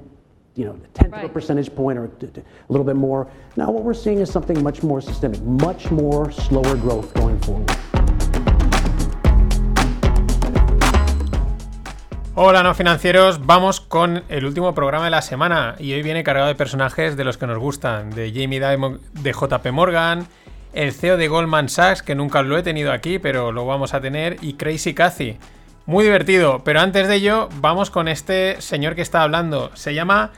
[0.55, 3.27] you know, tenth of a percentage point or a little bit more.
[3.55, 7.69] Now what we're seeing is something much more systemic, much more slower growth going forward.
[12.33, 16.47] Hola no financieros, vamos con el último programa de la semana y hoy viene cargado
[16.47, 20.27] de personajes de los que nos gustan, de Jamie Dimon de JP Morgan,
[20.73, 23.99] el CEO de Goldman Sachs, que nunca lo he tenido aquí, pero lo vamos a
[23.99, 25.37] tener, y Crazy Cathy.
[25.87, 29.71] Muy divertido, pero antes de ello, vamos con este señor que está hablando.
[29.75, 30.31] Se llama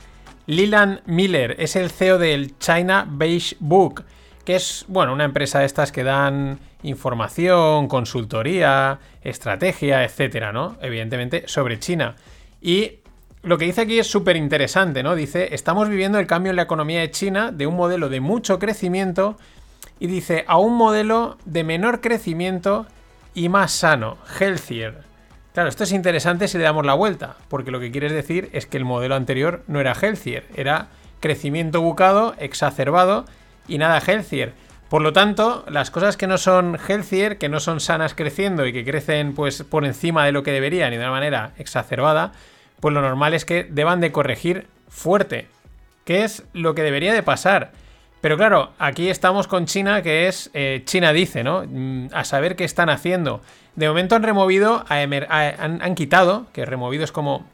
[0.46, 4.04] Leland Miller, es el CEO del China Beige Book,
[4.44, 10.76] que es, bueno, una empresa de estas que dan información, consultoría, estrategia, etcétera, ¿no?
[10.80, 12.16] Evidentemente, sobre China.
[12.62, 13.00] Y
[13.42, 15.14] lo que dice aquí es súper interesante, ¿no?
[15.14, 18.58] Dice, estamos viviendo el cambio en la economía de China de un modelo de mucho
[18.58, 19.36] crecimiento
[20.00, 22.86] y dice, a un modelo de menor crecimiento
[23.34, 25.03] y más sano, healthier.
[25.54, 28.66] Claro, esto es interesante si le damos la vuelta, porque lo que quieres decir es
[28.66, 30.88] que el modelo anterior no era healthier, era
[31.20, 33.24] crecimiento bucado, exacerbado
[33.68, 34.52] y nada healthier.
[34.90, 38.72] Por lo tanto, las cosas que no son healthier, que no son sanas creciendo y
[38.72, 42.32] que crecen pues por encima de lo que deberían y de una manera exacerbada,
[42.80, 45.46] pues lo normal es que deban de corregir fuerte,
[46.04, 47.70] que es lo que debería de pasar.
[48.24, 51.62] Pero claro, aquí estamos con China, que es eh, China dice, ¿no?
[51.68, 53.42] Mm, A saber qué están haciendo.
[53.76, 57.44] De momento han removido, a emer- han, quitado, que removido es como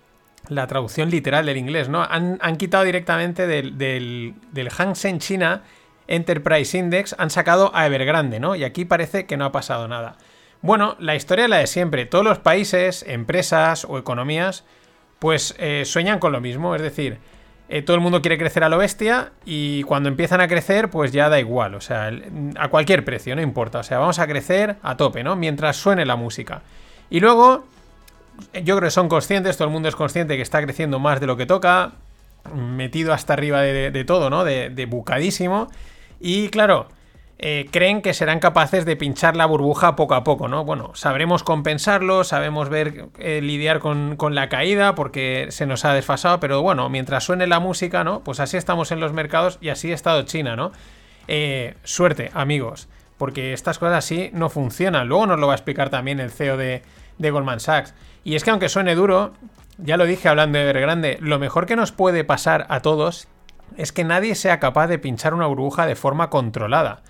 [0.48, 2.04] la traducción literal del inglés, ¿no?
[2.08, 5.62] Han, quitado directamente del, del, del Hang Seng China
[6.06, 8.54] Enterprise Index, han sacado a Evergrande, ¿no?
[8.54, 10.18] Y aquí parece que no ha pasado nada.
[10.62, 12.06] Bueno, la historia es la de siempre.
[12.06, 14.62] Todos los países, empresas o economías,
[15.18, 16.76] pues eh, sueñan con lo mismo.
[16.76, 17.18] Es decir,
[17.72, 21.12] eh, todo el mundo quiere crecer a lo bestia y cuando empiezan a crecer, pues
[21.12, 21.76] ya da igual.
[21.76, 22.10] O sea,
[22.58, 23.78] a cualquier precio, no importa.
[23.78, 25.36] O sea, vamos a crecer a tope, ¿no?
[25.36, 26.62] Mientras suene la música.
[27.10, 27.64] Y luego,
[28.54, 31.28] yo creo que son conscientes, todo el mundo es consciente que está creciendo más de
[31.28, 31.92] lo que toca,
[32.52, 34.42] metido hasta arriba de, de todo, ¿no?
[34.42, 35.70] De, de bucadísimo.
[36.18, 36.88] Y claro,
[37.42, 40.66] eh, creen que serán capaces de pinchar la burbuja poco a poco, ¿no?
[40.66, 46.38] Bueno, sabremos compensarlo, sabemos ver, eh, lidiar con, la caída porque se nos ha desfasado,
[46.38, 48.20] pero bueno, mientras suene la música, ¿no?
[48.20, 50.72] Pues así estamos en los mercados y así ha estado China, ¿no?
[51.28, 55.08] Eh, suerte, amigos, porque estas cosas así no funcionan.
[55.08, 56.82] Luego nos lo va a explicar también el CEO de,
[57.16, 57.94] de Goldman Sachs.
[58.22, 59.32] Y es que aunque suene duro,
[59.78, 63.28] ya lo dije hablando de Evergrande, lo mejor que nos puede pasar a todos
[63.78, 67.02] es que nadie sea capaz de pinchar una burbuja de forma controlada.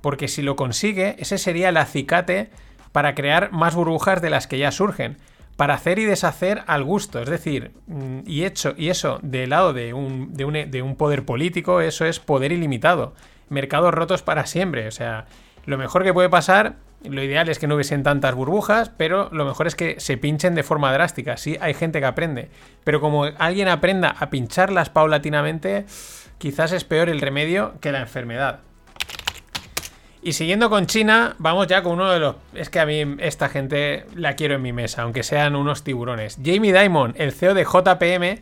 [0.00, 2.50] Porque si lo consigue, ese sería el acicate
[2.92, 5.16] para crear más burbujas de las que ya surgen.
[5.56, 7.20] Para hacer y deshacer al gusto.
[7.20, 10.96] Es decir, mm, y, hecho, y eso del lado de un, de, un, de un
[10.96, 13.14] poder político, eso es poder ilimitado.
[13.48, 14.86] Mercados rotos para siempre.
[14.86, 15.26] O sea,
[15.66, 19.44] lo mejor que puede pasar, lo ideal es que no hubiesen tantas burbujas, pero lo
[19.44, 21.36] mejor es que se pinchen de forma drástica.
[21.36, 22.50] Sí, hay gente que aprende.
[22.84, 25.86] Pero como alguien aprenda a pincharlas paulatinamente,
[26.38, 28.60] quizás es peor el remedio que la enfermedad.
[30.28, 32.36] Y siguiendo con China, vamos ya con uno de los...
[32.52, 36.36] Es que a mí esta gente la quiero en mi mesa, aunque sean unos tiburones.
[36.44, 38.38] Jamie Dimon, el CEO de JPM,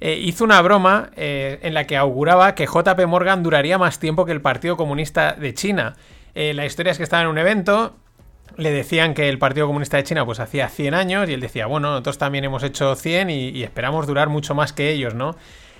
[0.00, 4.24] eh, hizo una broma eh, en la que auguraba que JP Morgan duraría más tiempo
[4.24, 5.96] que el Partido Comunista de China.
[6.36, 7.96] Eh, la historia es que estaba en un evento,
[8.56, 11.66] le decían que el Partido Comunista de China pues hacía 100 años y él decía,
[11.66, 15.34] bueno, nosotros también hemos hecho 100 y, y esperamos durar mucho más que ellos, ¿no?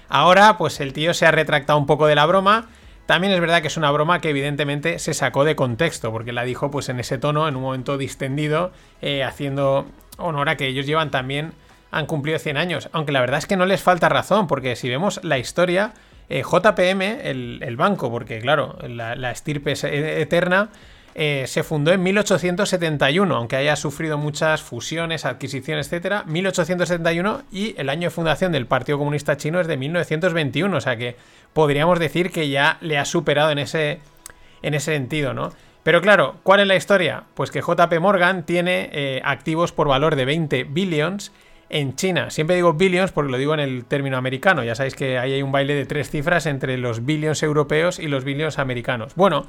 [0.09, 2.67] Ahora pues el tío se ha retractado un poco de la broma.
[3.07, 6.45] También es verdad que es una broma que evidentemente se sacó de contexto, porque la
[6.45, 9.87] dijo pues en ese tono, en un momento distendido, eh, haciendo
[10.17, 11.53] honor a que ellos llevan también,
[11.91, 12.89] han cumplido 100 años.
[12.93, 15.93] Aunque la verdad es que no les falta razón, porque si vemos la historia,
[16.31, 20.71] eh, JPM, el, banco, porque claro, la, la estirpe es e- eterna,
[21.15, 26.25] eh, se fundó en 1871, aunque haya sufrido muchas fusiones, adquisiciones, etcétera.
[26.27, 30.97] 1871 y el año de fundación del Partido Comunista Chino es de 1921, o sea
[30.97, 31.17] que
[31.53, 34.01] podríamos decir que ya le ha superado en ese,
[34.63, 35.53] en ese sentido, ¿no?
[35.85, 37.25] Pero claro, ¿cuál es la historia?
[37.35, 41.31] Pues que JP Morgan tiene eh, activos por valor de 20 billions
[41.69, 42.31] en China.
[42.31, 44.65] Siempre digo billions porque lo digo en el término americano.
[44.65, 48.09] Ya sabéis que ahí hay un baile de tres cifras entre los billions europeos y
[48.09, 49.15] los billions americanos.
[49.15, 49.47] Bueno,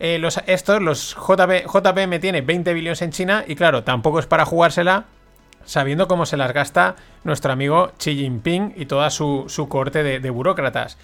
[0.00, 4.26] eh, los, estos, los JP, JPM tiene 20 billones en China y claro, tampoco es
[4.26, 5.04] para jugársela
[5.64, 10.20] sabiendo cómo se las gasta nuestro amigo Xi Jinping y toda su, su corte de,
[10.20, 10.98] de burócratas.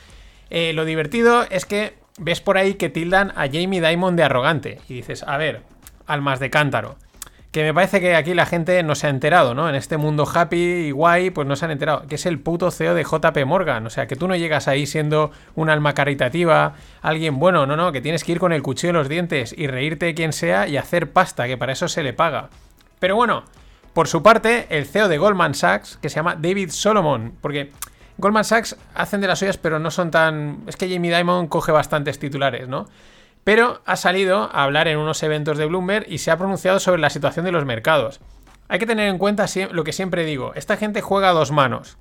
[0.51, 4.81] Eh, lo divertido es que ves por ahí que tildan a Jamie Dimon de arrogante
[4.89, 5.63] y dices, a ver,
[6.07, 6.97] almas de cántaro.
[7.51, 9.69] Que me parece que aquí la gente no se ha enterado, ¿no?
[9.69, 12.07] En este mundo happy y guay, pues no se han enterado.
[12.07, 13.87] Que es el puto CEO de JP Morgan.
[13.87, 17.91] O sea, que tú no llegas ahí siendo un alma caritativa, alguien bueno, no, no,
[17.91, 20.77] que tienes que ir con el cuchillo en los dientes y reírte quien sea y
[20.77, 22.51] hacer pasta, que para eso se le paga.
[22.99, 23.45] Pero bueno,
[23.95, 27.73] por su parte, el CEO de Goldman Sachs, que se llama David Solomon, porque
[28.19, 30.65] Goldman Sachs hacen de las suyas, pero no son tan...
[30.67, 32.87] Es que Jamie Dimon coge bastantes titulares, ¿no?
[33.49, 37.01] Pero ha salido a hablar en unos eventos de Bloomberg y se ha pronunciado sobre
[37.01, 38.21] la situación de los mercados.
[38.69, 41.97] Hay que tener en cuenta lo que siempre digo, esta gente juega a dos manos.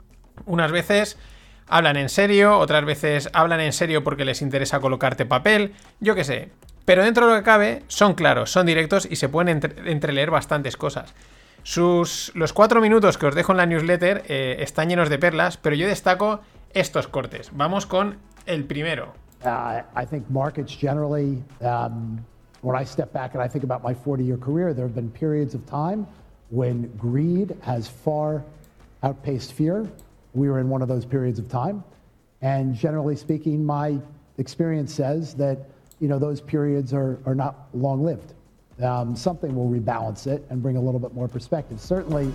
[0.45, 1.17] Unas veces
[1.65, 6.25] hablan en serio, otras veces hablan en serio porque les interesa colocarte papel, yo qué
[6.25, 6.49] sé.
[6.83, 10.75] Pero dentro de lo que cabe, son claros, son directos y se pueden entreleer bastantes
[10.75, 11.15] cosas.
[11.63, 15.55] Sus, los cuatro minutos que os dejo en la newsletter eh, están llenos de perlas,
[15.55, 16.41] pero yo destaco
[16.73, 17.51] estos cortes.
[17.53, 19.13] Vamos con el primero.
[19.43, 22.23] Uh, I think markets generally, um,
[22.61, 25.11] when I step back and I think about my 40 year career, there have been
[25.11, 26.07] periods of time
[26.49, 28.43] when greed has far
[29.03, 29.87] outpaced fear.
[30.33, 31.83] We were in one of those periods of time.
[32.41, 33.99] And generally speaking, my
[34.37, 35.69] experience says that
[35.99, 38.33] you know, those periods are, are not long lived.
[38.81, 41.79] Um, something will rebalance it and bring a little bit more perspective.
[41.79, 42.31] Certainly.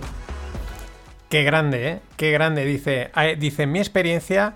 [1.29, 1.99] Qué grande, ¿eh?
[2.17, 2.65] Qué grande.
[2.65, 4.53] Dice, dice, mi experiencia,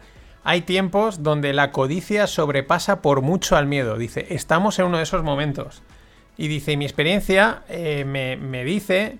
[0.49, 3.97] Hay tiempos donde la codicia sobrepasa por mucho al miedo.
[3.97, 5.83] Dice, estamos en uno de esos momentos.
[6.37, 9.19] Y dice, mi experiencia eh, me, dice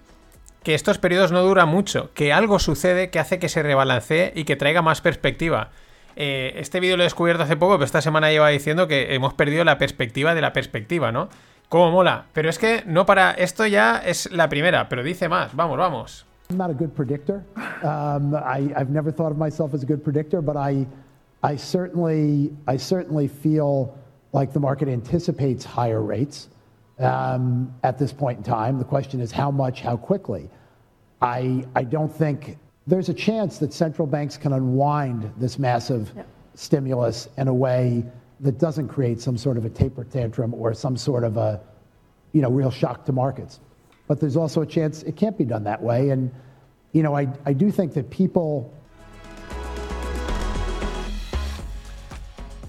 [0.63, 4.45] que estos periodos no duran mucho, que algo sucede que hace que se rebalancee y
[4.45, 5.71] que traiga más perspectiva.
[6.15, 9.34] Eh, este vídeo lo he descubierto hace poco, pero esta semana lleva diciendo que hemos
[9.34, 11.28] perdido la perspectiva de la perspectiva, ¿no?
[11.67, 12.28] Cómo mola.
[12.32, 13.32] Pero es que no para.
[13.32, 15.53] Esto ya es la primera, pero dice más.
[15.53, 16.25] Vamos, vamos.
[16.49, 17.43] I'm not a good predictor.
[17.84, 20.55] Um, I, I've never thought of myself as a predictor, but.
[21.44, 23.98] I certainly, I certainly feel
[24.34, 26.50] like the market anticipates higher rates
[27.00, 28.80] um, at this point in time.
[28.80, 30.50] The question is how much, how quickly.
[31.22, 36.12] I, I don't think there's a chance that central banks can unwind this massive
[36.56, 38.04] stimulus in a way
[38.40, 41.62] that doesn't create some sort of a taper tantrum or some sort of a
[42.34, 43.60] you know, real shock to markets.
[44.08, 46.10] But there's also a chance it can't be done that way.
[46.10, 46.32] And,
[46.94, 48.74] you know, I, I do think that people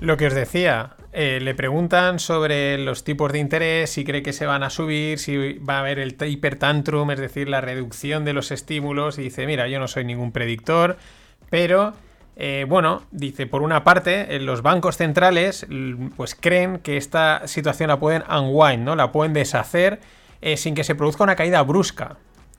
[0.01, 4.32] Lo que os decía, eh, le preguntan sobre los tipos de interés, si cree que
[4.32, 8.24] se van a subir, si va a haber el taper tantrum, es decir, la reducción
[8.24, 10.99] de los estímulos, y dice, mira, yo no soy ningún predictor,
[11.51, 11.94] pero
[12.36, 15.66] eh, bueno, dice, por una parte, eh, los bancos centrales
[16.16, 18.94] pues creen que esta situación la pueden unwind, ¿no?
[18.94, 19.99] La pueden deshacer
[20.55, 22.18] sin que se produzca una caída brusca.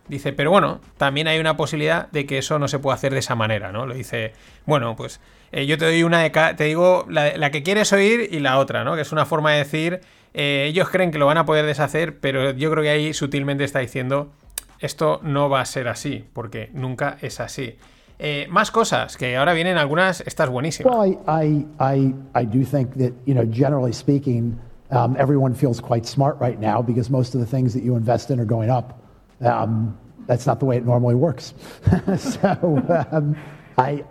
[0.10, 3.20] Dice, pero bueno, también hay una posibilidad de que eso no se pueda hacer de
[3.20, 3.86] esa manera, ¿no?
[3.86, 4.34] Lo dice,
[4.66, 8.39] bueno, pues eh, yo te doy una de te digo la, que quieres oír y
[8.39, 8.95] la otra, ¿no?
[8.95, 10.01] Que es una forma de decir,
[10.34, 13.64] eh, ellos creen que lo van a poder deshacer, pero yo creo que ahí sutilmente
[13.64, 14.32] está diciendo,
[14.80, 17.78] esto no va a ser así, porque nunca es así.
[18.18, 20.93] Eh, más cosas, que ahora vienen algunas, estas buenísimas.
[20.93, 24.60] Well, I, I, I, do think that, you know, generally speaking,
[24.91, 28.30] um, everyone feels quite smart right now because most of the things that you invest
[28.30, 28.99] in are going up.
[29.41, 31.53] Um, that's not the way it normally works.
[32.17, 33.35] so um,
[33.77, 34.03] I,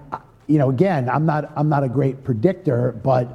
[0.49, 3.27] you know, again, I'm not, I'm not a great predictor, but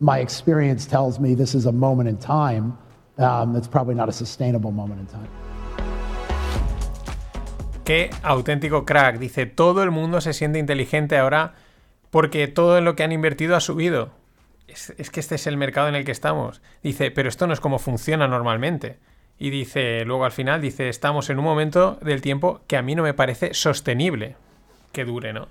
[0.00, 2.76] my experience tells me this is a moment in time
[3.18, 5.28] um, that's probably not a sustainable moment in time.
[7.84, 9.18] Qué auténtico crack.
[9.18, 11.54] Dice, todo el mundo se siente inteligente ahora
[12.10, 14.10] porque todo en lo que han invertido ha subido.
[14.68, 16.62] Es, es, que este es el mercado en el que estamos.
[16.82, 18.98] Dice, pero esto no es como funciona normalmente.
[19.38, 22.94] Y dice, luego al final, dice, estamos en un momento del tiempo que a mí
[22.94, 24.36] no me parece sostenible
[24.92, 25.48] que dure, ¿no?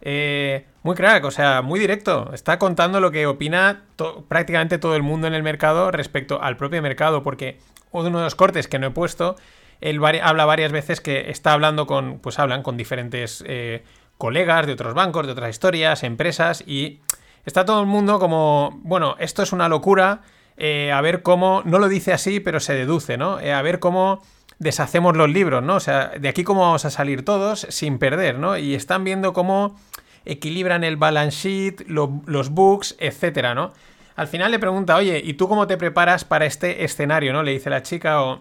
[0.00, 2.30] Eh, muy crack, o sea, muy directo.
[2.32, 3.82] Está contando lo que opina
[4.28, 7.58] prácticamente todo el mundo en el mercado respecto al propio mercado, porque
[7.90, 9.36] uno de los cortes que no he puesto,
[9.80, 13.82] él habla varias veces que está hablando con, pues hablan con diferentes eh,
[14.16, 17.00] colegas de otros bancos, de otras historias, empresas, y
[17.44, 20.22] está todo el mundo como, bueno, esto es una locura,
[20.58, 23.40] eh, a ver cómo, no lo dice así, pero se deduce, ¿no?
[23.40, 24.20] Eh, a ver cómo
[24.58, 25.76] deshacemos los libros, ¿no?
[25.76, 28.58] O sea, de aquí cómo vamos a salir todos sin perder, ¿no?
[28.58, 29.78] Y están viendo cómo
[30.24, 33.72] equilibran el balance sheet, los books, etcétera, ¿no?
[34.16, 37.44] Al final le pregunta, oye, ¿y tú cómo te preparas para este escenario, no?
[37.44, 38.40] Le dice la chica, o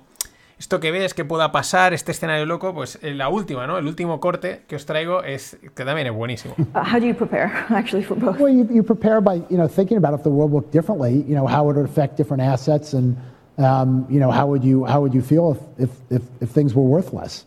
[0.59, 3.77] esto que ves que pueda pasar, este escenario loco, pues eh, la última, ¿no?
[3.77, 6.55] El último corte que os traigo es que también es buenísimo.
[6.57, 8.39] Uh, how do you prepare, actually, for both?
[8.39, 11.35] Well, you, you prepare by you know thinking about if the world looked differently, you
[11.35, 13.15] know how would it would affect different assets, and
[13.59, 16.73] um, you know how would you how would you feel if if if, if things
[16.73, 17.45] were worth less,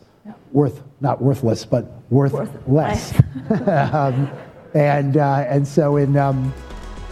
[0.53, 2.33] worth not worthless, but worth,
[2.67, 3.13] less.
[3.93, 4.29] um,
[4.73, 6.53] and uh, and so in um,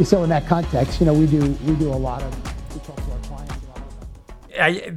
[0.01, 2.59] so in that context, you know we do we do a lot of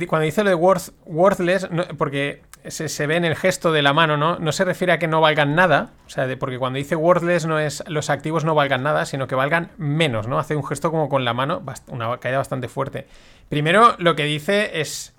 [0.09, 3.93] Cuando dice lo de worth, worthless, porque se, se ve en el gesto de la
[3.93, 4.39] mano, ¿no?
[4.39, 7.59] No se refiere a que no valgan nada, o sea, porque cuando dice worthless no
[7.59, 10.39] es los activos no valgan nada, sino que valgan menos, ¿no?
[10.39, 13.07] Hace un gesto como con la mano, una caída bastante fuerte.
[13.49, 15.13] Primero, lo que dice es,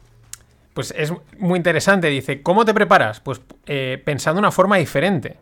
[0.73, 3.19] pues es muy interesante, dice, ¿cómo te preparas?
[3.19, 5.37] Pues eh, pensando una forma diferente.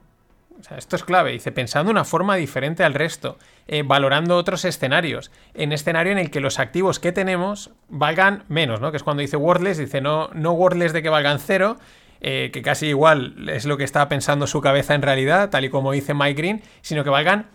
[0.60, 1.32] O sea, esto es clave.
[1.32, 3.40] Dice, pensando una forma diferente al resto,
[3.74, 5.32] eh, valorando otros escenarios.
[5.54, 8.92] En escenario en el que los activos que tenemos valgan menos, ¿no?
[8.92, 11.78] Que es cuando dice worthless, dice no, no worthless de que valgan cero,
[12.20, 15.70] eh, que casi igual es lo que estaba pensando su cabeza en realidad, tal y
[15.70, 17.46] como dice Mike Green, sino que valgan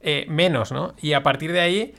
[0.00, 0.94] eh, menos, ¿no?
[1.02, 1.94] Y a partir de ahí,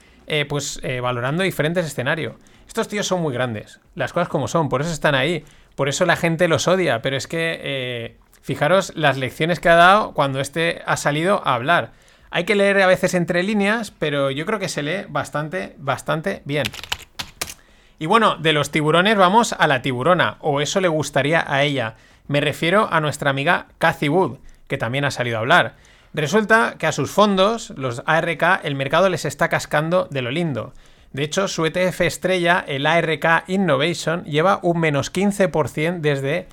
[0.47, 2.35] pues valorando diferentes escenarios.
[2.65, 5.43] Estos tíos son muy grandes, las cosas como son, por eso están ahí,
[5.75, 10.13] por eso la gente los odia, pero es que fijaros las lecciones que ha dado
[10.13, 11.91] cuando este ha salido a hablar.
[12.35, 16.41] Hay que leer a veces entre líneas, pero yo creo que se lee bastante, bastante
[16.43, 16.65] bien.
[17.97, 21.95] Y bueno, de los tiburones vamos a la tiburona, o eso le gustaría a ella.
[22.27, 25.75] Me refiero a nuestra amiga Cathy Wood, que también ha salido a hablar.
[26.13, 30.73] Resulta que a sus fondos, los ARK, el mercado les está cascando de lo lindo.
[31.13, 36.47] De hecho, su ETF estrella, el ARK Innovation, lleva un menos 15% desde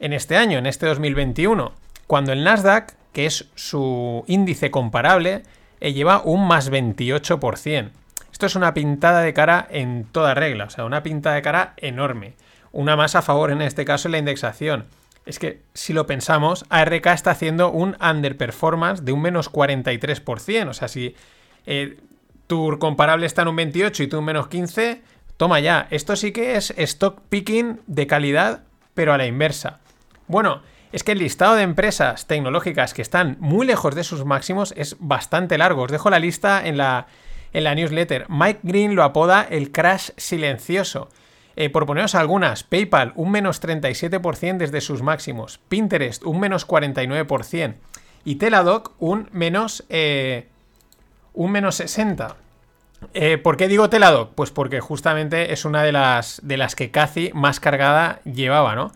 [0.00, 1.72] en este año, en este 2021,
[2.06, 5.44] cuando el Nasdaq, que es su índice comparable,
[5.80, 7.90] eh, lleva un más 28%.
[8.30, 11.74] Esto es una pintada de cara en toda regla, o sea, una pintada de cara
[11.76, 12.34] enorme.
[12.72, 14.86] Una más a favor en este caso en la indexación.
[15.24, 20.68] Es que si lo pensamos, ARK está haciendo un underperformance de un menos 43%.
[20.68, 21.14] O sea, si
[21.64, 21.96] eh,
[22.48, 25.00] tu comparable está en un 28 y tú un menos 15,
[25.36, 25.86] toma ya.
[25.90, 29.78] Esto sí que es stock picking de calidad, pero a la inversa.
[30.26, 30.62] Bueno,
[30.94, 34.94] es que el listado de empresas tecnológicas que están muy lejos de sus máximos es
[35.00, 35.82] bastante largo.
[35.82, 37.08] Os dejo la lista en la,
[37.52, 38.26] en la newsletter.
[38.28, 41.08] Mike Green lo apoda el crash silencioso.
[41.56, 47.74] Eh, por poneros algunas, PayPal un menos 37% desde sus máximos, Pinterest un menos 49%
[48.24, 50.46] y Teladoc un menos, eh,
[51.32, 52.36] un menos 60%.
[53.14, 54.32] Eh, ¿Por qué digo Teladoc?
[54.36, 58.92] Pues porque justamente es una de las, de las que Cathy más cargada llevaba, ¿no?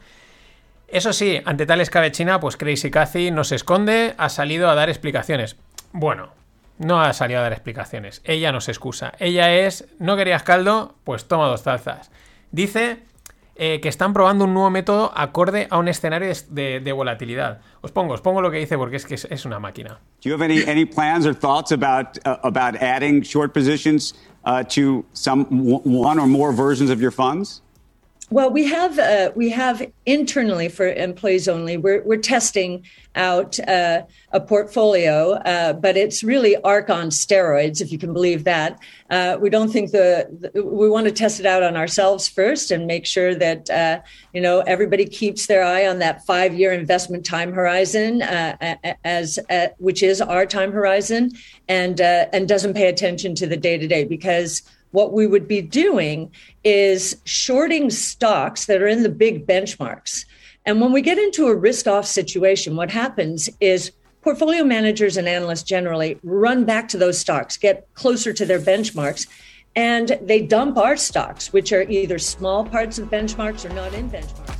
[0.88, 4.88] Eso sí, ante tal escabechina, pues Crazy Cathy no se esconde, ha salido a dar
[4.88, 5.56] explicaciones.
[5.92, 6.30] Bueno,
[6.78, 8.22] no ha salido a dar explicaciones.
[8.24, 9.12] Ella no se excusa.
[9.18, 10.94] Ella es, ¿no querías caldo?
[11.04, 12.10] Pues toma dos tazas.
[12.52, 13.02] Dice
[13.56, 17.60] eh, que están probando un nuevo método acorde a un escenario de, volatilidad.
[17.82, 19.98] Os pongo, os pongo lo que dice porque es que es, una máquina.
[20.22, 24.14] Do you have any, any plans or thoughts about, uh, about adding short positions
[24.44, 27.62] uh, to some one or more versions of your funds?
[28.30, 31.78] Well, we have uh, we have internally for employees only.
[31.78, 34.02] We're we're testing out uh,
[34.32, 38.78] a portfolio, uh, but it's really ARC on steroids, if you can believe that.
[39.08, 42.70] Uh, we don't think the, the we want to test it out on ourselves first
[42.70, 44.00] and make sure that uh,
[44.34, 49.38] you know everybody keeps their eye on that five year investment time horizon, uh, as
[49.78, 51.32] which is our time horizon,
[51.66, 55.62] and and doesn't pay attention to the day to day because what we would be
[55.62, 56.30] doing
[56.64, 60.24] is shorting stocks that are in the big benchmarks.
[60.64, 65.28] And when we get into a risk off situation, what happens is portfolio managers and
[65.28, 69.26] analysts generally run back to those stocks, get closer to their benchmarks,
[69.76, 74.10] and they dump our stocks, which are either small parts of benchmarks or not in
[74.10, 74.54] benchmarks.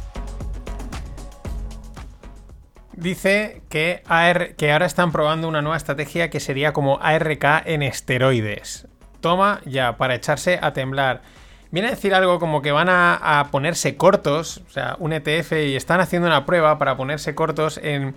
[2.97, 7.83] Dice que, AR que ahora están probando una nueva estrategia que sería como ARK en
[7.83, 8.89] esteroides.
[9.21, 11.23] Toma ya, para echarse a temblar.
[11.71, 15.77] Viene a decir algo como que van a, ponerse cortos, o sea, un ETF, y
[15.77, 18.15] están haciendo una prueba para ponerse cortos en,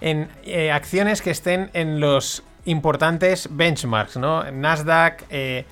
[0.00, 4.50] en eh, acciones que estén en los importantes benchmarks, ¿no?
[4.50, 5.64] Nasdaq, eh,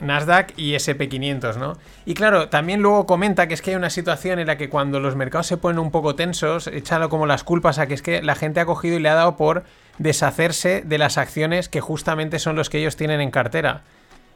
[0.00, 1.76] Nasdaq y SP500, ¿no?
[2.04, 5.00] Y claro, también luego comenta que es que hay una situación en la que cuando
[5.00, 8.22] los mercados se ponen un poco tensos, échalo como las culpas a que es que
[8.22, 9.64] la gente ha cogido y le ha dado por
[9.98, 13.82] deshacerse de las acciones que justamente son los que ellos tienen en cartera.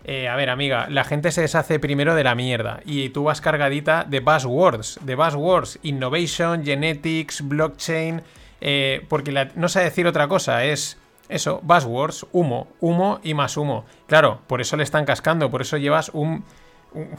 [0.04, 3.42] Eh, a ver, amiga, la gente se deshace primero de la mierda y tú vas
[3.42, 8.22] cargadita de buzzwords, de buzzwords, innovation, genetics, blockchain,
[8.62, 10.96] eh, porque la- no sé decir otra cosa, es
[11.30, 13.84] eso, buzzwords, humo, humo y más humo.
[14.06, 16.44] Claro, por eso le están cascando, por eso llevas un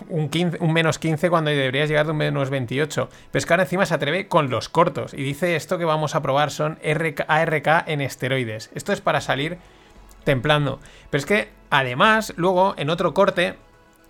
[0.10, 3.10] un, 15, un menos 15 cuando deberías llegar de un menos 28.
[3.32, 6.78] Pero encima se atreve con los cortos y dice esto que vamos a probar son
[6.84, 8.70] RK, ARK en esteroides.
[8.76, 9.58] Esto es para salir
[10.24, 10.80] templando.
[11.10, 13.56] Pero es que además, luego en otro corte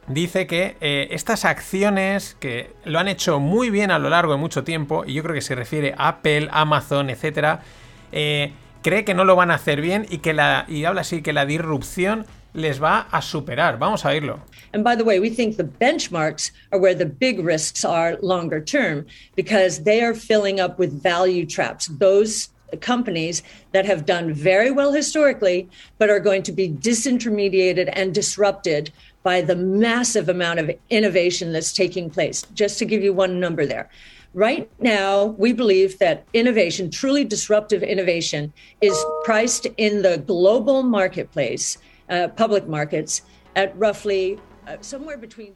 [0.07, 4.39] dice que eh, estas acciones que lo han hecho muy bien a lo largo de
[4.39, 7.61] mucho tiempo, y yo creo que se refiere a Apple, Amazon, etcétera,
[8.11, 8.51] eh,
[8.81, 11.33] cree que no lo van a hacer bien y que la y habla así que
[11.33, 13.79] la disrupción les va a superar.
[13.79, 14.41] Vamos a oírlo.
[14.73, 18.61] And by the way, we think the benchmarks are where the big risks are longer
[18.61, 19.05] term
[19.35, 21.87] because they are filling up with value traps.
[21.87, 28.13] Those companies that have done very well historically, but are going to be disintermediated and
[28.13, 28.91] disrupted
[29.23, 32.43] by the massive amount of innovation that's taking place.
[32.53, 33.89] Just to give you one number there.
[34.33, 41.77] Right now, we believe that innovation, truly disruptive innovation, is priced in the global marketplace,
[42.09, 43.23] uh, public markets,
[43.57, 45.53] at roughly uh, somewhere between.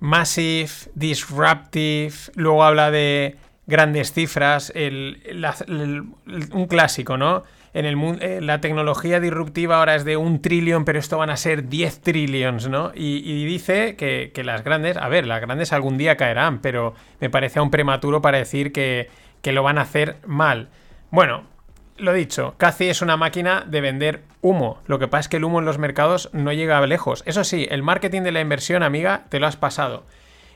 [0.00, 3.36] Massive, disruptive, luego habla de
[3.66, 5.20] grandes cifras, el,
[6.52, 7.42] un clásico, ¿no?
[7.76, 11.28] En el mundo, eh, la tecnología disruptiva ahora es de un trillón, pero esto van
[11.28, 12.90] a ser 10 trillions, ¿no?
[12.94, 17.58] Y, dice que, las grandes, a ver, las grandes algún día caerán, pero me parece
[17.58, 19.10] aún prematuro para decir que,
[19.44, 20.70] lo van a hacer mal.
[21.10, 21.42] Bueno,
[21.98, 24.80] lo dicho, Cathy es una máquina de vender humo.
[24.86, 27.24] Lo que pasa es que el humo en los mercados no llega lejos.
[27.26, 30.06] Eso sí, el marketing de la inversión, amiga, te lo has pasado.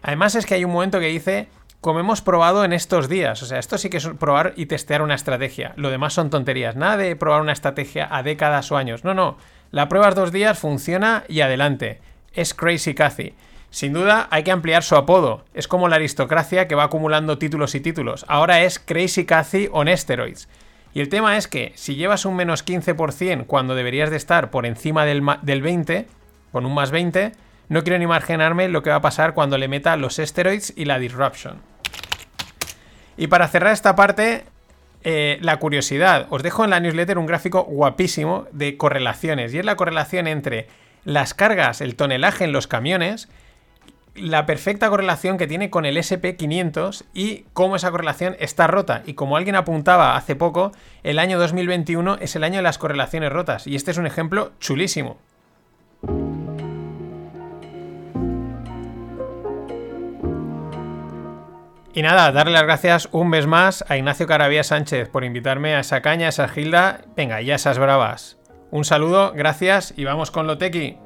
[0.00, 1.48] Además es que hay un momento que dice
[1.80, 3.42] como hemos probado en estos días.
[3.42, 5.72] O sea, esto sí que es probar y testear una estrategia.
[5.76, 6.76] Lo demás son tonterías.
[6.76, 9.04] Nada de probar una estrategia a décadas o años.
[9.04, 9.38] No, no.
[9.70, 12.00] La pruebas dos días, funciona y adelante.
[12.34, 13.34] Es Crazy Cathy.
[13.70, 15.44] Sin duda hay que ampliar su apodo.
[15.54, 18.24] Es como la aristocracia que va acumulando títulos y títulos.
[18.28, 20.48] Ahora es Crazy Cathy on steroids.
[20.92, 24.66] Y el tema es que si llevas un menos 15% cuando deberías de estar por
[24.66, 26.08] encima del, del 20,
[26.50, 27.32] con un más 20,
[27.68, 30.86] no quiero ni imaginarme lo que va a pasar cuando le meta los steroids y
[30.86, 31.69] la disruption.
[33.20, 34.44] Y para cerrar esta parte,
[35.04, 36.26] eh, la curiosidad.
[36.30, 39.52] Os dejo en la newsletter un gráfico guapísimo de correlaciones.
[39.52, 40.68] Y es la correlación entre
[41.04, 43.28] las cargas, el tonelaje en los camiones,
[44.14, 49.02] la perfecta correlación que tiene con el SP500 y cómo esa correlación está rota.
[49.04, 53.30] Y como alguien apuntaba hace poco, el año 2021 es el año de las correlaciones
[53.30, 53.66] rotas.
[53.66, 55.18] Y este es un ejemplo chulísimo.
[61.92, 65.80] Y nada, darle las gracias un mes más a Ignacio Carabía Sánchez por invitarme a
[65.80, 67.00] esa caña, a esa gilda.
[67.16, 68.38] Venga, ya esas bravas.
[68.70, 70.98] Un saludo, gracias y vamos con lo tequi.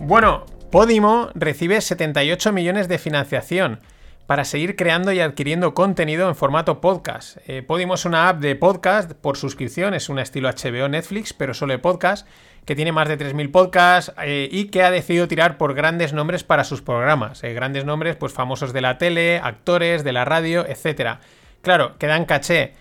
[0.00, 3.80] Bueno, Podimo recibe 78 millones de financiación
[4.26, 7.38] para seguir creando y adquiriendo contenido en formato podcast.
[7.46, 11.52] Eh, Podimo es una app de podcast por suscripción, es un estilo HBO Netflix, pero
[11.52, 12.26] solo de podcast
[12.68, 16.44] que tiene más de 3.000 podcasts eh, y que ha decidido tirar por grandes nombres
[16.44, 17.42] para sus programas.
[17.42, 21.16] Eh, grandes nombres, pues famosos de la tele, actores, de la radio, etc.
[21.62, 22.74] Claro, que dan caché.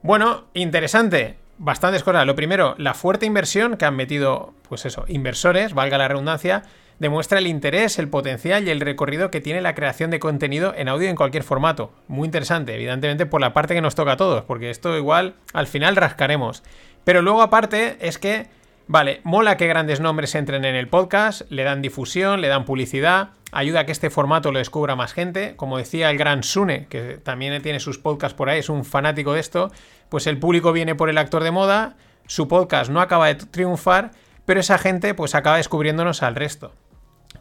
[0.00, 1.36] Bueno, interesante.
[1.58, 2.24] Bastantes cosas.
[2.24, 6.62] Lo primero, la fuerte inversión que han metido, pues eso, inversores, valga la redundancia,
[6.98, 10.88] demuestra el interés, el potencial y el recorrido que tiene la creación de contenido en
[10.88, 11.92] audio en cualquier formato.
[12.08, 15.66] Muy interesante, evidentemente por la parte que nos toca a todos, porque esto igual al
[15.66, 16.62] final rascaremos.
[17.04, 18.48] Pero luego aparte es que
[18.88, 23.30] Vale, mola que grandes nombres entren en el podcast, le dan difusión, le dan publicidad,
[23.50, 25.56] ayuda a que este formato lo descubra más gente.
[25.56, 29.32] Como decía el gran Sune, que también tiene sus podcasts por ahí, es un fanático
[29.32, 29.72] de esto,
[30.08, 31.96] pues el público viene por el actor de moda,
[32.28, 34.12] su podcast no acaba de triunfar,
[34.44, 36.72] pero esa gente pues acaba descubriéndonos al resto.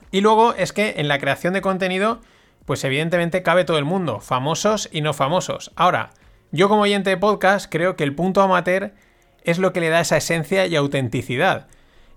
[0.09, 2.21] Y luego es que en la creación de contenido,
[2.65, 5.71] pues evidentemente cabe todo el mundo, famosos y no famosos.
[5.75, 6.09] Ahora,
[6.51, 8.93] yo como oyente de podcast creo que el punto amateur
[9.45, 11.67] es lo que le da esa esencia y autenticidad.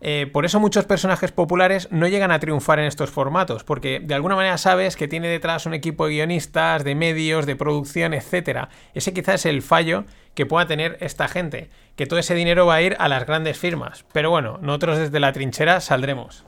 [0.00, 4.14] Eh, por eso muchos personajes populares no llegan a triunfar en estos formatos, porque de
[4.14, 8.68] alguna manera sabes que tiene detrás un equipo de guionistas, de medios, de producción, etc.
[8.94, 10.04] Ese quizás es el fallo
[10.34, 13.58] que pueda tener esta gente, que todo ese dinero va a ir a las grandes
[13.58, 14.04] firmas.
[14.12, 16.44] Pero bueno, nosotros desde la trinchera saldremos.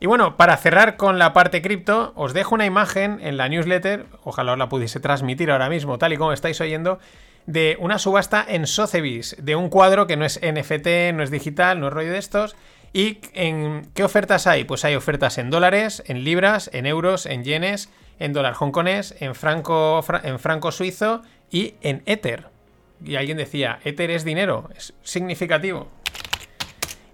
[0.00, 4.06] Y bueno, para cerrar con la parte cripto, os dejo una imagen en la newsletter,
[4.22, 7.00] ojalá os la pudiese transmitir ahora mismo, tal y como estáis oyendo,
[7.48, 11.80] de una subasta en Sotheby's, de un cuadro que no es NFT, no es digital,
[11.80, 12.56] no es rollo de estos.
[12.92, 14.64] ¿Y en qué ofertas hay?
[14.64, 17.88] Pues hay ofertas en dólares, en libras, en euros, en yenes,
[18.18, 22.48] en dólar hongkonés, en franco, en franco suizo y en Ether.
[23.02, 25.88] Y alguien decía, Ether es dinero, es significativo.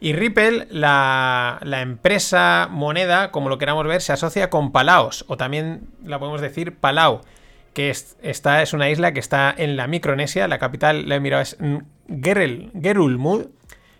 [0.00, 5.86] Y Ripple, la, empresa moneda, como lo queramos ver, se asocia con Palaos, o también
[6.04, 7.20] la podemos decir Palau,
[7.74, 11.20] que es, esta es una isla que está en la Micronesia, la capital, la he
[11.20, 11.58] mirado, es
[12.08, 13.46] Gerul, Gerulmud.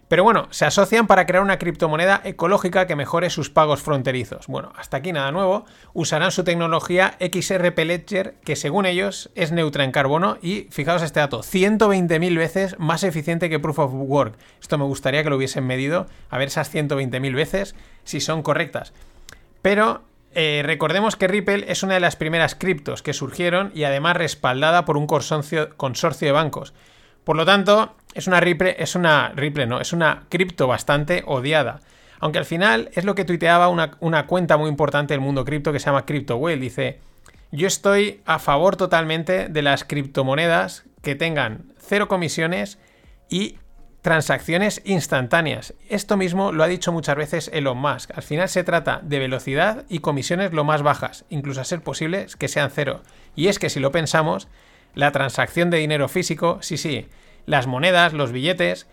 [0.06, 4.46] Pero bueno, se asocian para crear una criptomoneda ecológica que mejore sus pagos fronterizos.
[4.46, 5.64] Bueno, hasta aquí nada nuevo.
[5.94, 11.20] Usarán su tecnología XRP Ledger, que según ellos es neutra en carbono y, fijaos este
[11.20, 14.36] dato, 120.000 veces más eficiente que Proof of Work.
[14.60, 18.92] Esto me gustaría que lo hubiesen medido, a ver esas 120.000 veces si son correctas.
[19.62, 20.02] Pero
[20.34, 24.84] eh, recordemos que Ripple es una de las primeras criptos que surgieron y además respaldada
[24.84, 25.70] por un consorcio,
[26.20, 26.74] de bancos.
[27.24, 31.80] Por lo tanto, es una Ripple, es una Ripple, no, es una cripto bastante odiada.
[32.20, 35.72] Aunque al final es lo que tuiteaba una, una cuenta muy importante del mundo cripto
[35.72, 36.60] que se llama CryptoWell.
[36.60, 37.00] Dice,
[37.50, 42.78] yo estoy a favor totalmente de las criptomonedas que tengan cero comisiones
[43.28, 43.58] y
[44.04, 45.72] transacciones instantáneas.
[45.88, 48.10] Esto mismo lo ha dicho muchas veces Elon Musk.
[48.14, 52.26] Al final se trata de velocidad y comisiones lo más bajas, incluso a ser posible
[52.38, 53.00] que sean cero.
[53.34, 54.46] Y es que si lo pensamos,
[54.94, 57.08] la transacción de dinero físico, sí, sí,
[57.46, 58.86] las monedas, los billetes,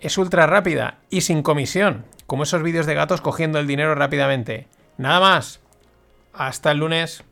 [0.00, 4.68] es ultra rápida y sin comisión, como esos vídeos de gatos cogiendo el dinero rápidamente.
[4.96, 5.60] Nada más.
[6.32, 7.24] Hasta el lunes.